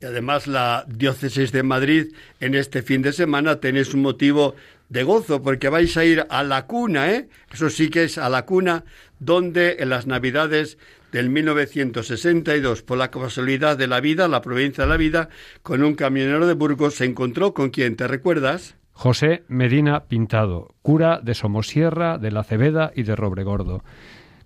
[0.00, 4.54] Y además la diócesis de Madrid en este fin de semana tenéis un motivo
[4.88, 7.28] de gozo porque vais a ir a la cuna, ¿eh?
[7.52, 8.84] Eso sí que es a la cuna
[9.18, 10.78] donde en las Navidades
[11.12, 15.28] del 1962, por la casualidad de la vida, la provincia de la vida,
[15.62, 18.76] con un camionero de Burgos se encontró con quien, ¿te recuerdas?
[18.92, 23.82] José Medina Pintado, cura de Somosierra, de La Cebeda y de Robregordo.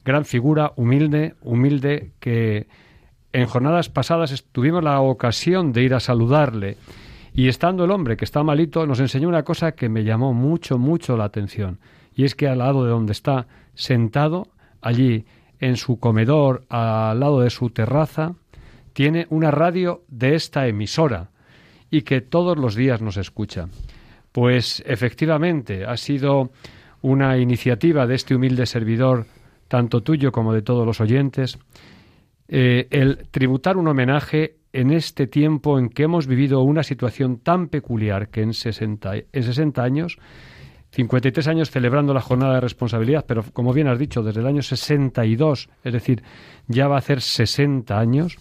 [0.04, 2.66] Gran figura, humilde, humilde, que
[3.32, 6.76] en jornadas pasadas tuvimos la ocasión de ir a saludarle
[7.34, 10.78] y estando el hombre que está malito nos enseñó una cosa que me llamó mucho,
[10.78, 11.80] mucho la atención
[12.14, 14.48] y es que al lado de donde está sentado,
[14.80, 15.24] allí
[15.58, 18.34] en su comedor, al lado de su terraza,
[18.92, 21.30] tiene una radio de esta emisora
[21.90, 23.68] y que todos los días nos escucha.
[24.32, 26.50] Pues efectivamente ha sido
[27.02, 29.26] una iniciativa de este humilde servidor,
[29.74, 31.58] tanto tuyo como de todos los oyentes,
[32.46, 37.66] eh, el tributar un homenaje en este tiempo en que hemos vivido una situación tan
[37.66, 40.18] peculiar que en 60, en 60 años,
[40.92, 44.62] 53 años celebrando la jornada de responsabilidad, pero como bien has dicho, desde el año
[44.62, 46.22] 62, es decir,
[46.68, 48.36] ya va a hacer 60 años,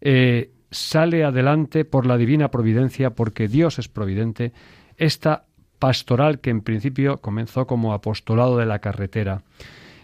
[0.00, 4.52] eh, sale adelante por la divina providencia, porque Dios es providente,
[4.96, 5.46] esta
[5.80, 9.42] pastoral que en principio comenzó como apostolado de la carretera,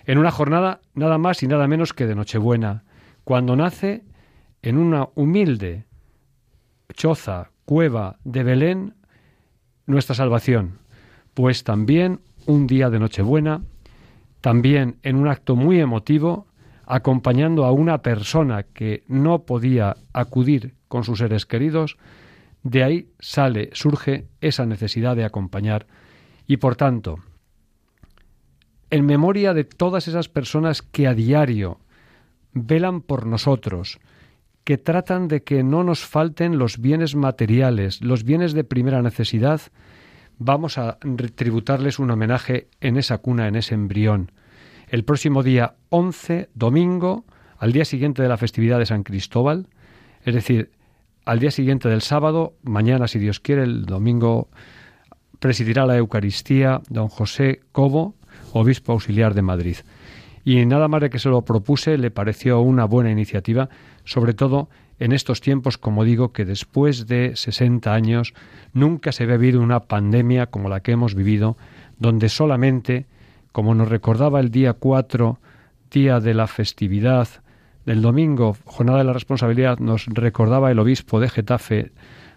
[0.09, 2.83] en una jornada nada más y nada menos que de Nochebuena,
[3.25, 4.05] cuando nace
[4.63, 5.85] en una humilde
[6.95, 8.95] choza, cueva de Belén,
[9.85, 10.79] nuestra salvación,
[11.35, 13.61] pues también un día de Nochebuena,
[14.41, 16.47] también en un acto muy emotivo,
[16.87, 21.99] acompañando a una persona que no podía acudir con sus seres queridos,
[22.63, 25.87] de ahí sale, surge esa necesidad de acompañar.
[26.47, 27.19] Y por tanto,
[28.91, 31.81] en memoria de todas esas personas que a diario
[32.53, 34.01] velan por nosotros,
[34.65, 39.61] que tratan de que no nos falten los bienes materiales, los bienes de primera necesidad,
[40.39, 40.99] vamos a
[41.35, 44.33] tributarles un homenaje en esa cuna, en ese embrión.
[44.89, 47.25] El próximo día 11, domingo,
[47.59, 49.67] al día siguiente de la festividad de San Cristóbal,
[50.25, 50.71] es decir,
[51.25, 54.49] al día siguiente del sábado, mañana, si Dios quiere, el domingo,
[55.41, 58.15] presidirá la Eucaristía don José Cobo,
[58.53, 59.77] obispo auxiliar de Madrid.
[60.45, 63.69] Y nada más de que se lo propuse, le pareció una buena iniciativa,
[64.05, 64.69] sobre todo
[64.99, 68.35] en estos tiempos, como digo, que después de 60 años
[68.73, 71.57] nunca se había vivido una pandemia como la que hemos vivido,
[71.99, 73.07] donde solamente,
[73.53, 75.39] como nos recordaba el día 4,
[75.91, 77.29] día de la festividad,
[77.89, 81.91] del domingo, jornada de la responsabilidad, nos recordaba el obispo de Getafe,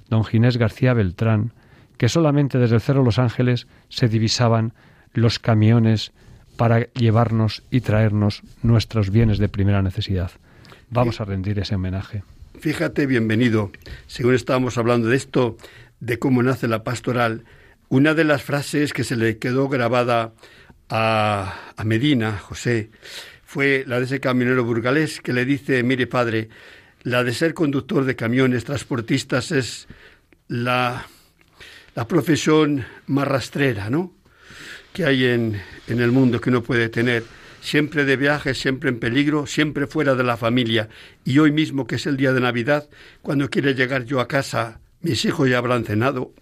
[0.09, 1.51] don Ginés García Beltrán,
[1.97, 4.71] que solamente desde el Cerro Los Ángeles se divisaban
[5.14, 6.12] los camiones
[6.57, 10.32] para llevarnos y traernos nuestros bienes de primera necesidad.
[10.89, 12.24] Vamos a rendir ese homenaje.
[12.59, 13.72] Fíjate, bienvenido.
[14.07, 15.57] Según estábamos hablando de esto,
[15.99, 17.45] de cómo nace la pastoral,
[17.89, 20.34] una de las frases que se le quedó grabada
[20.89, 22.91] a, a Medina, José,
[23.43, 26.49] fue la de ese camionero burgalés que le dice, mire padre,
[27.03, 29.88] la de ser conductor de camiones, transportistas, es
[30.47, 31.07] la,
[31.95, 34.14] la profesión más rastrera, ¿no?
[34.93, 37.23] Que hay en, en el mundo que uno puede tener.
[37.61, 40.89] Siempre de viaje, siempre en peligro, siempre fuera de la familia.
[41.23, 42.89] Y hoy mismo, que es el día de Navidad,
[43.21, 46.33] cuando quiere llegar yo a casa, mis hijos ya habrán cenado.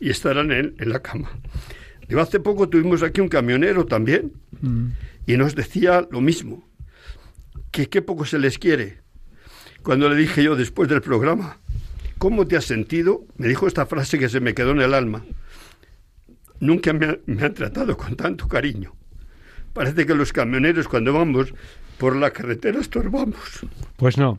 [0.00, 1.30] y estarán en, en la cama.
[2.08, 4.86] Digo, hace poco tuvimos aquí un camionero también mm.
[5.26, 6.66] y nos decía lo mismo,
[7.70, 8.98] que qué poco se les quiere.
[9.82, 11.58] Cuando le dije yo después del programa,
[12.18, 13.24] ¿cómo te has sentido?
[13.36, 15.24] Me dijo esta frase que se me quedó en el alma.
[16.60, 18.92] Nunca me, me han tratado con tanto cariño.
[19.72, 21.54] Parece que los camioneros cuando vamos
[21.98, 23.66] por la carretera estorbamos.
[23.96, 24.38] Pues no.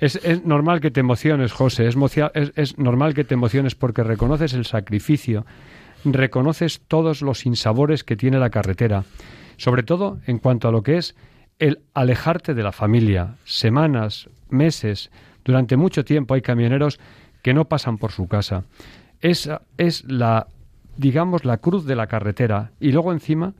[0.00, 1.86] Es, normal que te emociones, José.
[1.86, 1.96] Es,
[2.56, 5.44] es, normal que te emociones porque reconoces el sacrificio,
[6.04, 9.04] reconoces todos los insabores que tiene la carretera,
[9.58, 11.14] sobre todo en cuanto a lo que es
[11.58, 13.34] el alejarte de la familia.
[13.44, 15.10] Semanas, meses,
[15.44, 16.98] durante mucho tiempo hay camioneros
[17.42, 18.64] que no pasan por su casa.
[19.20, 20.46] Esa es la,
[21.00, 22.72] digamos, la cruz de la carretera.
[22.78, 23.54] Y luego encima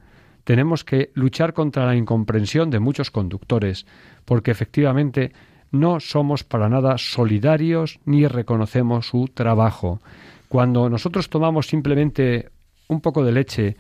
[0.45, 3.87] tenemos que luchar contra la incomprensión de muchos conductores,
[4.27, 5.33] porque efectivamente
[5.71, 10.01] no somos para nada solidarios ni reconocemos su trabajo.
[10.49, 12.51] Cuando nosotros tomamos simplemente
[12.89, 13.77] un poco de leche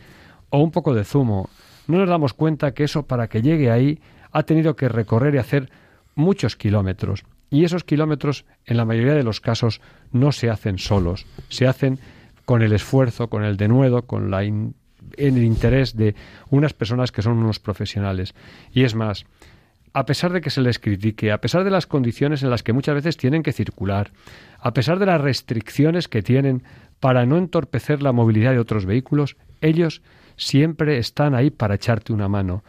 [0.49, 1.51] o un poco de zumo,
[1.87, 4.01] no nos damos cuenta que eso para que llegue ahí
[4.33, 5.71] ha tenido que recorrer y hacer
[6.15, 7.25] muchos kilómetros.
[7.51, 9.83] Y esos kilómetros, en la mayoría de los casos,
[10.13, 11.99] no se hacen solos, se hacen
[12.51, 14.75] con el esfuerzo, con el denuedo, con la en
[15.17, 16.17] el interés de
[16.51, 18.35] unas personas que son unos profesionales.
[18.73, 19.25] Y es más,
[19.93, 22.73] a pesar de que se les critique, a pesar de las condiciones en las que
[22.73, 24.11] muchas veces tienen que circular,
[24.59, 26.65] a pesar de las restricciones que tienen
[26.99, 30.03] para no entorpecer la movilidad de otros vehículos, ellos
[30.37, 32.65] siempre están ahí para echarte una mano.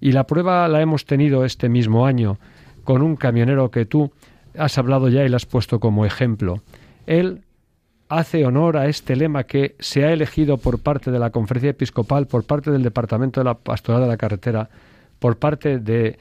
[0.00, 2.38] Y la prueba la hemos tenido este mismo año
[2.84, 4.12] con un camionero que tú
[4.56, 6.62] has hablado ya y lo has puesto como ejemplo.
[7.08, 7.43] Él
[8.18, 12.26] hace honor a este lema que se ha elegido por parte de la Conferencia Episcopal,
[12.26, 14.68] por parte del Departamento de la Pastoral de la Carretera,
[15.18, 16.18] por parte de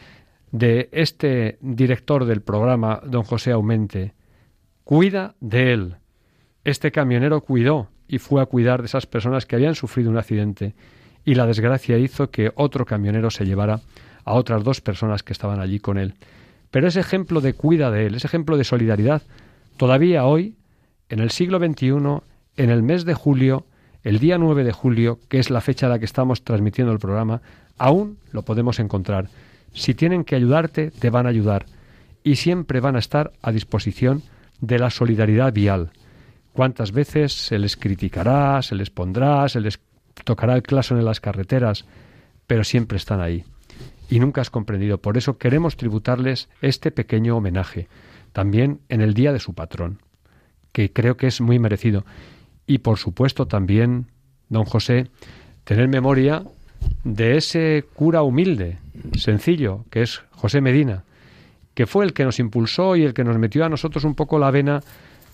[0.53, 4.13] de este director del programa, don José Aumente.
[4.83, 5.95] Cuida de él.
[6.63, 10.75] Este camionero cuidó y fue a cuidar de esas personas que habían sufrido un accidente
[11.25, 13.81] y la desgracia hizo que otro camionero se llevara
[14.23, 16.13] a otras dos personas que estaban allí con él.
[16.69, 19.23] Pero ese ejemplo de cuida de él, ese ejemplo de solidaridad,
[19.77, 20.55] todavía hoy,
[21.13, 22.23] en el siglo XXI,
[22.57, 23.67] en el mes de julio,
[24.01, 26.97] el día 9 de julio, que es la fecha a la que estamos transmitiendo el
[26.97, 27.43] programa,
[27.77, 29.29] aún lo podemos encontrar.
[29.73, 31.67] Si tienen que ayudarte, te van a ayudar
[32.23, 34.23] y siempre van a estar a disposición
[34.59, 35.91] de la solidaridad vial.
[36.51, 39.79] ¿Cuántas veces se les criticará, se les pondrá, se les
[40.23, 41.85] tocará el claso en las carreteras?
[42.47, 43.43] Pero siempre están ahí.
[44.09, 44.97] Y nunca has comprendido.
[44.97, 47.87] Por eso queremos tributarles este pequeño homenaje,
[48.31, 49.99] también en el día de su patrón,
[50.73, 52.03] que creo que es muy merecido.
[52.67, 54.07] Y por supuesto también,
[54.49, 55.07] don José,
[55.63, 56.43] tener memoria
[57.05, 58.79] de ese cura humilde,
[59.17, 61.03] sencillo, que es José Medina,
[61.73, 64.37] que fue el que nos impulsó y el que nos metió a nosotros un poco
[64.39, 64.81] la vena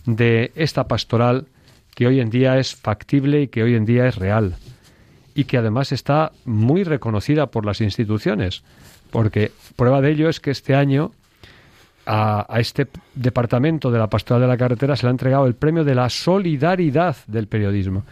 [0.06, 1.48] de esta pastoral
[1.96, 4.56] que hoy en día es factible y que hoy en día es real
[5.36, 8.64] y que además está muy reconocida por las instituciones,
[9.12, 11.12] porque prueba de ello es que este año
[12.12, 15.84] a, este departamento de la pastoral de la carretera se le ha entregado el premio
[15.84, 18.04] de la solidaridad del periodismo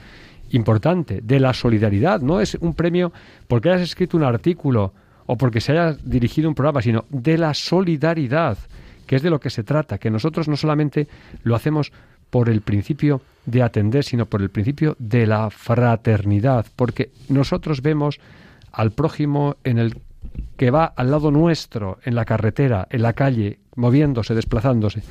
[0.52, 2.22] importante, de la solidaridad.
[2.22, 3.12] No es un premio
[3.48, 4.93] porque hayas escrito un artículo
[5.26, 8.58] o porque se haya dirigido un programa, sino de la solidaridad,
[9.08, 11.08] que es de lo que se trata, que nosotros no solamente
[11.43, 11.91] lo hacemos
[12.30, 18.20] por el principio de atender, sino por el principio de la fraternidad, porque nosotros vemos
[18.72, 19.98] al prójimo en el
[20.56, 25.01] que va al lado nuestro, en la carretera, en la calle, moviéndose, desplazándose.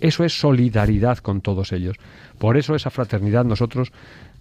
[0.00, 1.96] Eso es solidaridad con todos ellos.
[2.38, 3.92] Por eso esa fraternidad nosotros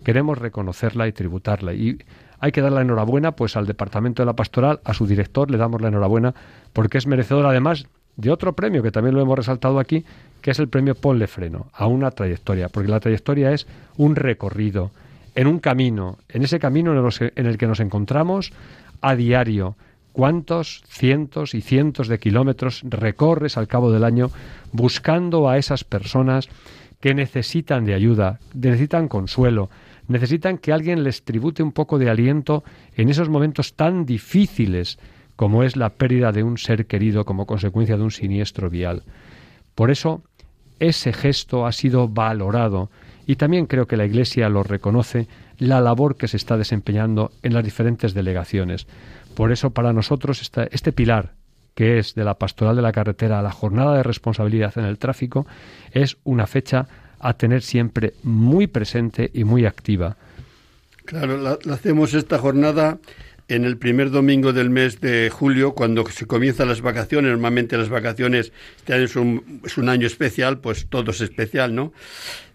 [0.04, 1.74] queremos reconocerla y tributarla.
[1.74, 2.00] Y
[2.40, 5.58] hay que dar la enhorabuena pues al Departamento de la Pastoral, a su director le
[5.58, 6.34] damos la enhorabuena
[6.74, 10.06] porque es merecedor además de otro premio que también lo hemos resaltado aquí,
[10.42, 13.66] que es el premio Ponle Freno a una trayectoria, porque la trayectoria es
[13.98, 14.92] un recorrido,
[15.36, 18.52] en un camino, en ese camino en el que nos encontramos
[19.02, 19.76] a diario.
[20.14, 24.30] ¿Cuántos cientos y cientos de kilómetros recorres al cabo del año
[24.72, 26.50] buscando a esas personas
[27.02, 29.70] que necesitan de ayuda, necesitan consuelo,
[30.08, 32.64] necesitan que alguien les tribute un poco de aliento
[32.96, 35.00] en esos momentos tan difíciles
[35.36, 39.04] como es la pérdida de un ser querido como consecuencia de un siniestro vial.
[39.76, 40.22] Por eso,
[40.80, 42.90] ese gesto ha sido valorado
[43.26, 47.54] y también creo que la Iglesia lo reconoce la labor que se está desempeñando en
[47.54, 48.88] las diferentes delegaciones.
[49.36, 51.34] Por eso, para nosotros, este pilar
[51.76, 54.98] que es de la pastoral de la carretera a la jornada de responsabilidad en el
[54.98, 55.48] tráfico,
[55.92, 56.88] es una fecha
[57.20, 60.18] a tener siempre muy presente y muy activa.
[61.06, 63.00] Claro, la, hacemos esta jornada
[63.48, 67.90] en el primer domingo del mes de julio, cuando se comienzan las vacaciones, normalmente las
[67.90, 71.92] vacaciones, este año es un, es un año especial, pues todo es especial, ¿no?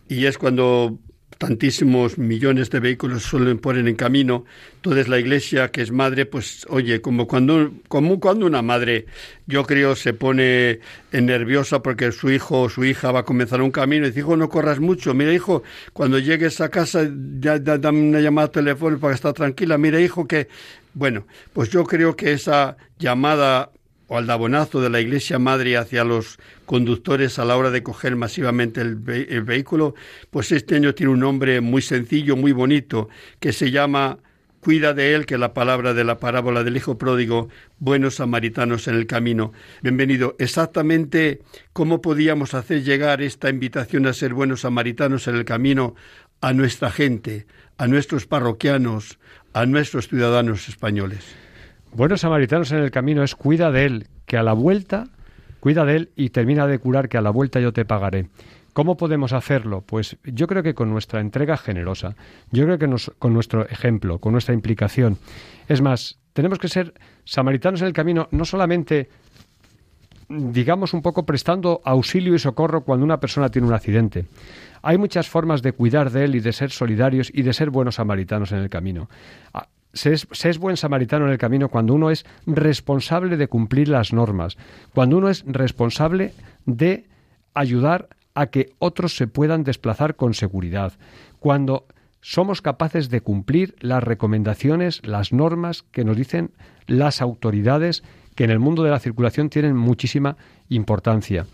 [0.09, 0.99] Y es cuando
[1.39, 4.45] tantísimos millones de vehículos suelen poner en camino.
[4.77, 9.07] Entonces la iglesia, que es madre, pues oye, como cuando, como cuando una madre,
[9.47, 10.81] yo creo, se pone
[11.13, 14.37] nerviosa porque su hijo o su hija va a comenzar un camino y dice, hijo,
[14.37, 15.15] no corras mucho.
[15.15, 15.63] Mira, hijo,
[15.93, 17.09] cuando llegues a casa,
[17.41, 19.79] ya, dame una llamada telefónica para estar tranquila.
[19.79, 20.49] Mira, hijo, que...
[20.95, 23.71] Bueno, pues yo creo que esa llamada
[24.09, 28.81] o aldabonazo de la Iglesia Madre hacia los conductores a la hora de coger masivamente
[28.81, 29.95] el, vehículo,
[30.31, 34.19] pues este año tiene un nombre muy sencillo, muy bonito, que se llama
[34.61, 37.49] Cuida de él, que la palabra de la parábola del Hijo Pródigo,
[37.79, 39.53] buenos samaritanos en el camino.
[39.83, 40.35] Bienvenido.
[40.39, 41.43] Exactamente
[41.73, 45.95] cómo podíamos hacer llegar esta invitación a ser buenos samaritanos en el camino
[46.41, 47.47] a nuestra gente,
[47.77, 49.19] a nuestros parroquianos,
[49.53, 51.48] a nuestros ciudadanos españoles.
[51.95, 55.09] Buenos samaritanos en el camino es cuida de él, que a la vuelta,
[55.59, 58.29] cuida de él y termina de curar, que a la vuelta yo te pagaré.
[58.73, 59.81] ¿Cómo podemos hacerlo?
[59.81, 62.15] Pues yo creo que con nuestra entrega generosa,
[62.53, 65.19] yo creo que con nuestro ejemplo, con nuestra implicación.
[65.67, 69.09] Es más, tenemos que ser samaritanos en el camino, no solamente,
[70.29, 74.27] digamos, un poco prestando auxilio y socorro cuando una persona tiene un accidente.
[74.83, 77.97] Hay muchas formas de cuidar de él y de ser solidarios y de ser buenos
[77.97, 79.09] samaritanos en el camino.
[79.93, 84.57] Se es, buen samaritano en el camino cuando uno es responsable de cumplir las normas,
[84.95, 86.35] cuando uno es responsable
[86.67, 87.07] de
[87.55, 90.93] ayudar a que otros se puedan desplazar con seguridad,
[91.41, 91.87] cuando
[92.21, 96.53] somos capaces de cumplir las recomendaciones, las normas que nos dicen
[96.87, 98.03] las autoridades
[98.35, 100.37] que en el mundo de la circulación tienen muchísima
[100.69, 101.47] importancia.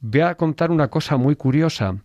[0.00, 1.96] Voy a contar una cosa muy curiosa.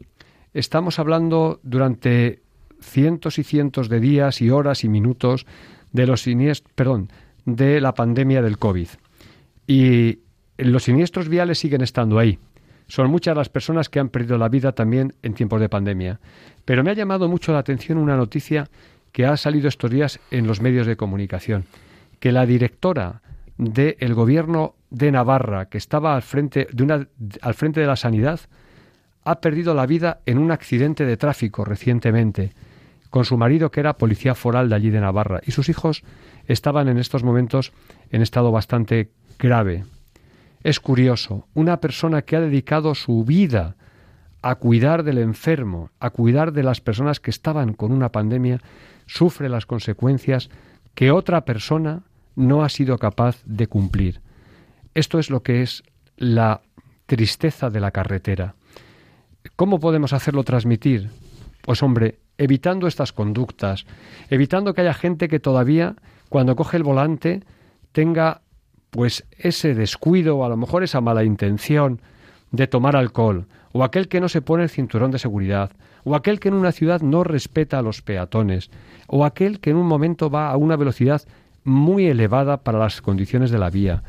[0.53, 2.43] Estamos hablando durante
[2.84, 5.45] cientos y cientos de días y horas y minutos
[5.91, 7.09] de los siniestros, perdón,
[7.45, 8.88] de la pandemia del COVID.
[9.67, 10.19] Y
[10.57, 12.39] los siniestros viales siguen estando ahí.
[12.88, 16.19] Son muchas las personas que han perdido la vida también en tiempos de pandemia.
[16.65, 18.69] Pero me ha llamado mucho la atención una noticia
[19.11, 21.65] que ha salido estos días en los medios de comunicación,
[22.19, 23.21] que la directora
[23.57, 27.07] del gobierno de Navarra, que estaba al frente de, una,
[27.41, 28.39] al frente de la sanidad,
[29.23, 32.51] ha perdido la vida en un accidente de tráfico recientemente
[33.14, 36.01] con su marido que era policía foral de allí de Navarra y sus hijos
[36.47, 37.72] estaban en estos momentos
[38.09, 39.84] en estado bastante grave.
[40.64, 43.76] Es curioso, una persona que ha dedicado su vida
[44.41, 48.61] a cuidar del enfermo, a cuidar de las personas que estaban con una pandemia,
[49.05, 50.49] sufre las consecuencias
[50.95, 52.01] que otra persona
[52.36, 54.22] no ha sido capaz de cumplir.
[54.95, 55.84] Esto es lo que es
[56.18, 56.61] la
[57.05, 58.55] tristeza de la carretera.
[59.55, 61.11] ¿Cómo podemos hacerlo transmitir?
[61.61, 63.86] Pues hombre, evitando estas conductas,
[64.29, 65.95] evitando que haya gente que todavía,
[66.29, 67.43] cuando coge el volante,
[67.91, 68.41] tenga
[68.89, 71.99] pues ese descuido o a lo mejor esa mala intención
[72.51, 75.71] de tomar alcohol, o aquel que no se pone el cinturón de seguridad,
[76.03, 78.69] o aquel que en una ciudad no respeta a los peatones,
[79.07, 81.23] o aquel que en un momento va a una velocidad
[81.63, 84.03] muy elevada para las condiciones de la vía.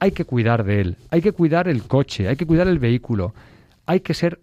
[0.00, 3.34] Hay que cuidar de él, hay que cuidar el coche, hay que cuidar el vehículo,
[3.86, 4.40] hay que ser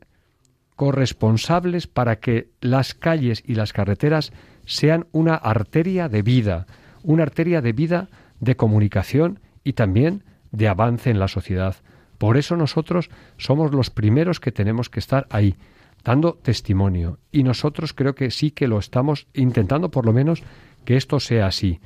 [0.75, 4.31] corresponsables para que las calles y las carreteras
[4.65, 6.67] sean una arteria de vida,
[7.03, 8.09] una arteria de vida
[8.39, 11.75] de comunicación y también de avance en la sociedad.
[12.17, 15.55] Por eso nosotros somos los primeros que tenemos que estar ahí,
[16.03, 17.19] dando testimonio.
[17.31, 20.43] Y nosotros creo que sí que lo estamos intentando, por lo menos,
[20.85, 21.79] que esto sea así.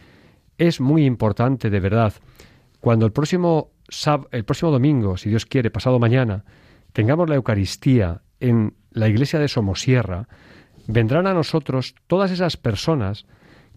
[0.57, 2.13] Es muy importante, de verdad,
[2.79, 3.71] cuando el próximo,
[4.31, 6.43] el próximo domingo, si Dios quiere, pasado mañana,
[6.93, 10.27] tengamos la Eucaristía en la iglesia de Somosierra,
[10.87, 13.25] vendrán a nosotros todas esas personas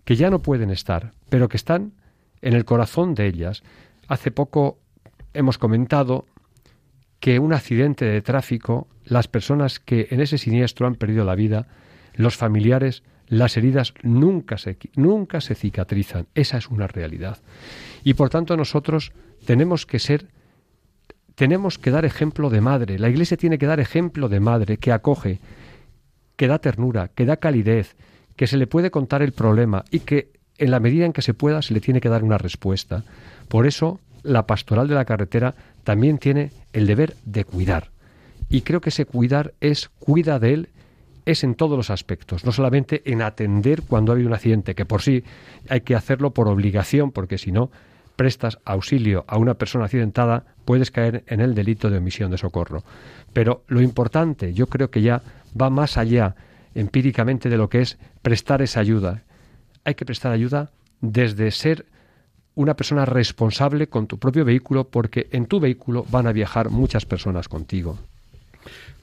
[0.05, 1.93] que ya no pueden estar, pero que están
[2.41, 3.63] en el corazón de ellas.
[4.09, 4.79] Hace poco
[5.35, 6.27] hemos comentado
[7.21, 11.69] que un accidente de tráfico, las personas que en ese siniestro han perdido la vida,
[12.15, 16.27] los familiares, las heridas nunca se, nunca se cicatrizan.
[16.35, 17.39] Esa es una realidad.
[18.03, 19.13] Y por tanto nosotros
[19.47, 20.29] tenemos que ser
[21.35, 22.99] tenemos que dar ejemplo de madre.
[22.99, 25.39] La Iglesia tiene que dar ejemplo de madre que acoge,
[26.37, 27.97] que da ternura, que da calidez,
[28.37, 31.35] que se le puede contar el problema y que en la medida en que se
[31.35, 33.05] pueda se le tiene que dar una respuesta.
[33.49, 35.55] Por eso la pastoral de la carretera
[35.85, 37.91] también tiene el deber de cuidar.
[38.49, 40.69] Y creo que ese cuidar es cuida de él
[41.25, 44.85] es en todos los aspectos, no solamente en atender cuando ha habido un accidente, que
[44.85, 45.23] por sí
[45.69, 47.71] hay que hacerlo por obligación, porque si no,
[48.17, 52.85] prestas auxilio a una persona accidentada, puedes caer en el delito de omisión de socorro.
[53.33, 55.23] Pero lo importante, yo creo que ya
[55.61, 56.35] va más allá
[56.75, 59.23] empíricamente de lo que es prestar esa ayuda.
[59.85, 61.87] Hay que prestar ayuda desde ser
[62.55, 67.07] una persona responsable con tu propio vehículo porque en tu vehículo van a viajar muchas
[67.07, 67.99] personas contigo.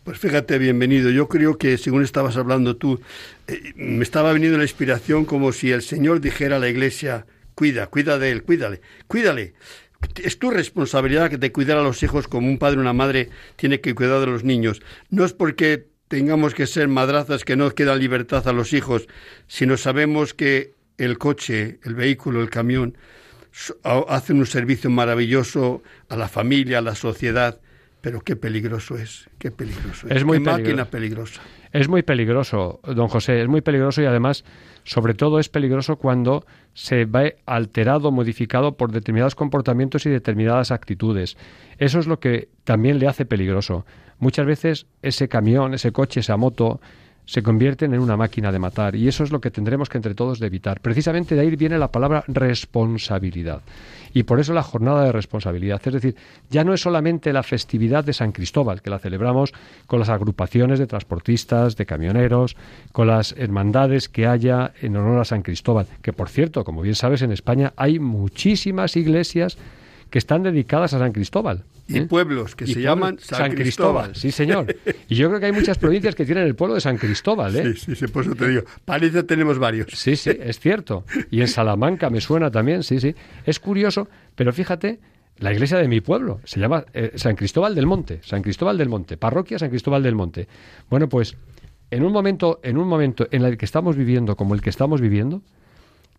[0.04, 1.10] Pues fíjate, bienvenido.
[1.10, 3.00] Yo creo que según estabas hablando tú,
[3.48, 7.88] eh, me estaba viniendo la inspiración como si el Señor dijera a la iglesia, cuida,
[7.88, 9.54] cuida de él, cuídale, cuídale.
[10.24, 13.82] Es tu responsabilidad de cuidar a los hijos como un padre o una madre tiene
[13.82, 14.82] que cuidar de los niños.
[15.10, 19.08] No es porque tengamos que ser madrazas que no queda libertad a los hijos,
[19.48, 22.98] sino sabemos que el coche, el vehículo, el camión,
[23.84, 27.60] hacen un servicio maravilloso a la familia, a la sociedad,
[28.02, 30.18] pero qué peligroso es, qué peligroso es.
[30.18, 31.42] Es muy máquina peligrosa.
[31.72, 34.44] Es muy peligroso, don José, es muy peligroso y además,
[34.84, 41.38] sobre todo, es peligroso cuando se ve alterado, modificado por determinados comportamientos y determinadas actitudes.
[41.78, 43.86] Eso es lo que también le hace peligroso.
[44.18, 46.82] Muchas veces ese camión, ese coche, esa moto,
[47.30, 50.16] se convierten en una máquina de matar y eso es lo que tendremos que entre
[50.16, 50.80] todos evitar.
[50.82, 53.62] Precisamente de ahí viene la palabra responsabilidad
[54.16, 55.80] y por eso la jornada de responsabilidad.
[55.86, 56.16] Es decir,
[56.50, 59.54] ya no es solamente la festividad de San Cristóbal, que la celebramos
[59.86, 62.56] con las agrupaciones de transportistas, de camioneros,
[62.92, 66.96] con las hermandades que haya en honor a San Cristóbal, que por cierto, como bien
[66.96, 69.56] sabes, en España hay muchísimas iglesias
[70.10, 71.64] que están dedicadas a San Cristóbal.
[71.90, 72.06] Y ¿eh?
[72.06, 74.16] pueblos que se llaman San, Cristóbal.
[74.16, 74.76] Sí, señor.
[75.08, 77.56] Y yo creo que hay muchas provincias que tienen el pueblo de San Cristóbal.
[77.56, 77.74] ¿eh?
[77.80, 78.64] Sí, sí, por eso te digo.
[78.86, 79.88] Parece tenemos varios.
[79.94, 81.06] Sí, sí, es cierto.
[81.32, 83.16] Y en Salamanca me suena también, sí, sí.
[83.46, 85.00] Es curioso, pero fíjate,
[85.38, 88.20] la iglesia de mi pueblo se llama eh, San Cristóbal del Monte.
[88.24, 89.18] San Cristóbal del Monte.
[89.18, 90.48] Parroquia San Cristóbal del Monte.
[90.90, 91.36] Bueno, pues
[91.90, 95.02] en un momento, en un momento en el que estamos viviendo como el que estamos
[95.02, 95.42] viviendo,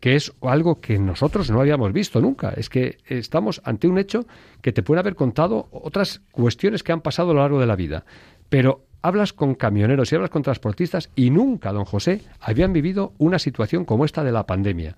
[0.01, 2.51] que es algo que nosotros no habíamos visto nunca.
[2.57, 4.27] Es que estamos ante un hecho
[4.63, 7.77] que te puede haber contado otras cuestiones que han pasado a lo largo de la
[7.77, 8.05] vida.
[8.49, 13.39] Pero hablas con camioneros y hablas con transportistas y nunca, don José, habían vivido una
[13.39, 14.97] situación como esta de la pandemia.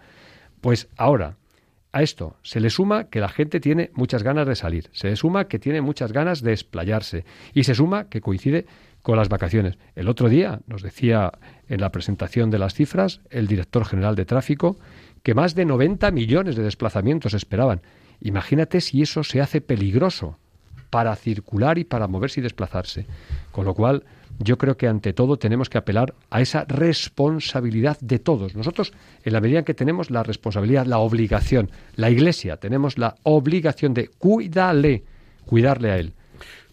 [0.61, 1.37] Pues ahora,
[1.91, 5.17] a esto se le suma que la gente tiene muchas ganas de salir, se le
[5.17, 8.67] suma que tiene muchas ganas de explayarse y se suma que coincide
[9.03, 9.79] con las vacaciones.
[9.95, 11.33] El otro día nos decía
[11.69, 14.79] en la presentación de las cifras el director general de tráfico
[15.23, 17.83] que más de 90 millones de desplazamientos esperaban.
[18.21, 20.39] Imagínate si eso se hace peligroso
[20.91, 23.07] para circular y para moverse y desplazarse.
[23.51, 24.05] Con lo cual,
[24.39, 28.55] yo creo que ante todo tenemos que apelar a esa responsabilidad de todos.
[28.55, 28.93] Nosotros,
[29.25, 33.95] en la medida en que tenemos la responsabilidad, la obligación, la Iglesia, tenemos la obligación
[33.95, 35.05] de cuidarle,
[35.47, 36.13] cuidarle a él.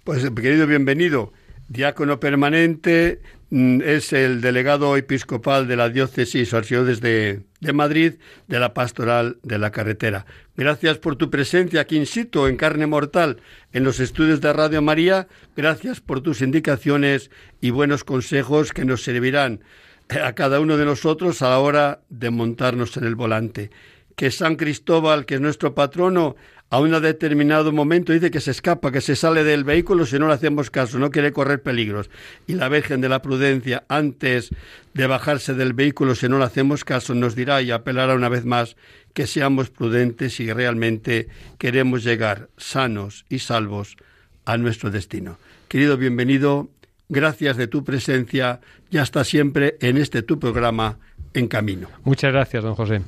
[0.04, 1.32] Pues, querido, bienvenido
[1.70, 8.14] diácono permanente, mm, es el delegado episcopal de la diócesis archidiócesis de, de Madrid
[8.48, 10.26] de la pastoral de la carretera.
[10.58, 13.38] Gracias por tu presencia aquí situ, en carne mortal,
[13.72, 15.28] en los estudios de Radio María.
[15.56, 19.62] Gracias por tus indicaciones y buenos consejos que nos servirán
[20.10, 23.70] a cada uno de nosotros a la hora de montarnos en el volante.
[24.16, 26.36] Que San Cristóbal, que es nuestro patrono,
[26.72, 30.28] a un determinado momento dice que se escapa, que se sale del vehículo si no
[30.28, 32.10] le hacemos caso, no quiere correr peligros.
[32.46, 34.52] Y la Virgen de la Prudencia, antes
[34.94, 38.46] de bajarse del vehículo, si no le hacemos caso, nos dirá y apelará una vez
[38.46, 38.76] más
[39.14, 43.98] que seamos prudentes y realmente queremos llegar sanos y salvos
[44.46, 45.38] a nuestro destino.
[45.68, 46.70] Querido bienvenido,
[47.10, 48.60] gracias de tu presencia
[48.92, 51.00] y hasta siempre en este tu programa
[51.34, 51.90] En Camino.
[52.04, 53.02] Muchas gracias, don José.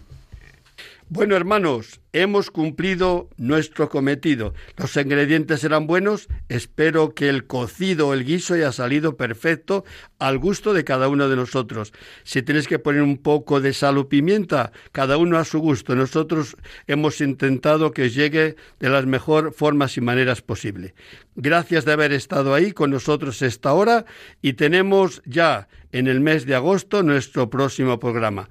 [1.14, 4.54] Bueno, hermanos, hemos cumplido nuestro cometido.
[4.78, 6.30] Los ingredientes eran buenos.
[6.48, 9.84] Espero que el cocido o el guiso haya salido perfecto
[10.20, 11.92] al gusto de cada uno de nosotros.
[12.24, 15.98] Si tenéis que poner un poco de sal o pimienta, cada uno a su gusto.
[15.98, 16.56] Nosotros
[16.88, 20.96] hemos intentado que llegue de las mejores formas y maneras posible.
[21.36, 24.06] Gracias de haber estado ahí con nosotros esta hora
[24.42, 28.48] y tenemos ya en el mes de agosto nuestro próximo programa.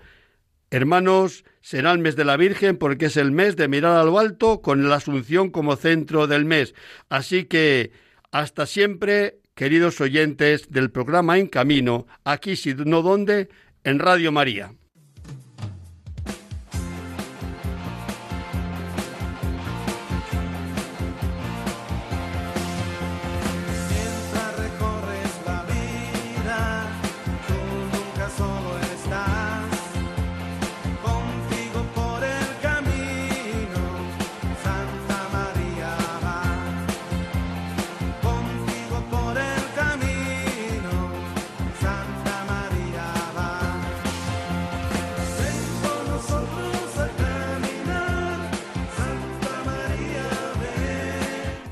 [0.71, 4.21] Hermanos, será el mes de la Virgen porque es el mes de mirar a lo
[4.21, 6.75] alto con la Asunción como centro del mes.
[7.09, 7.91] Así que
[8.31, 13.49] hasta siempre, queridos oyentes del programa En Camino, aquí si no donde,
[13.83, 14.75] en Radio María.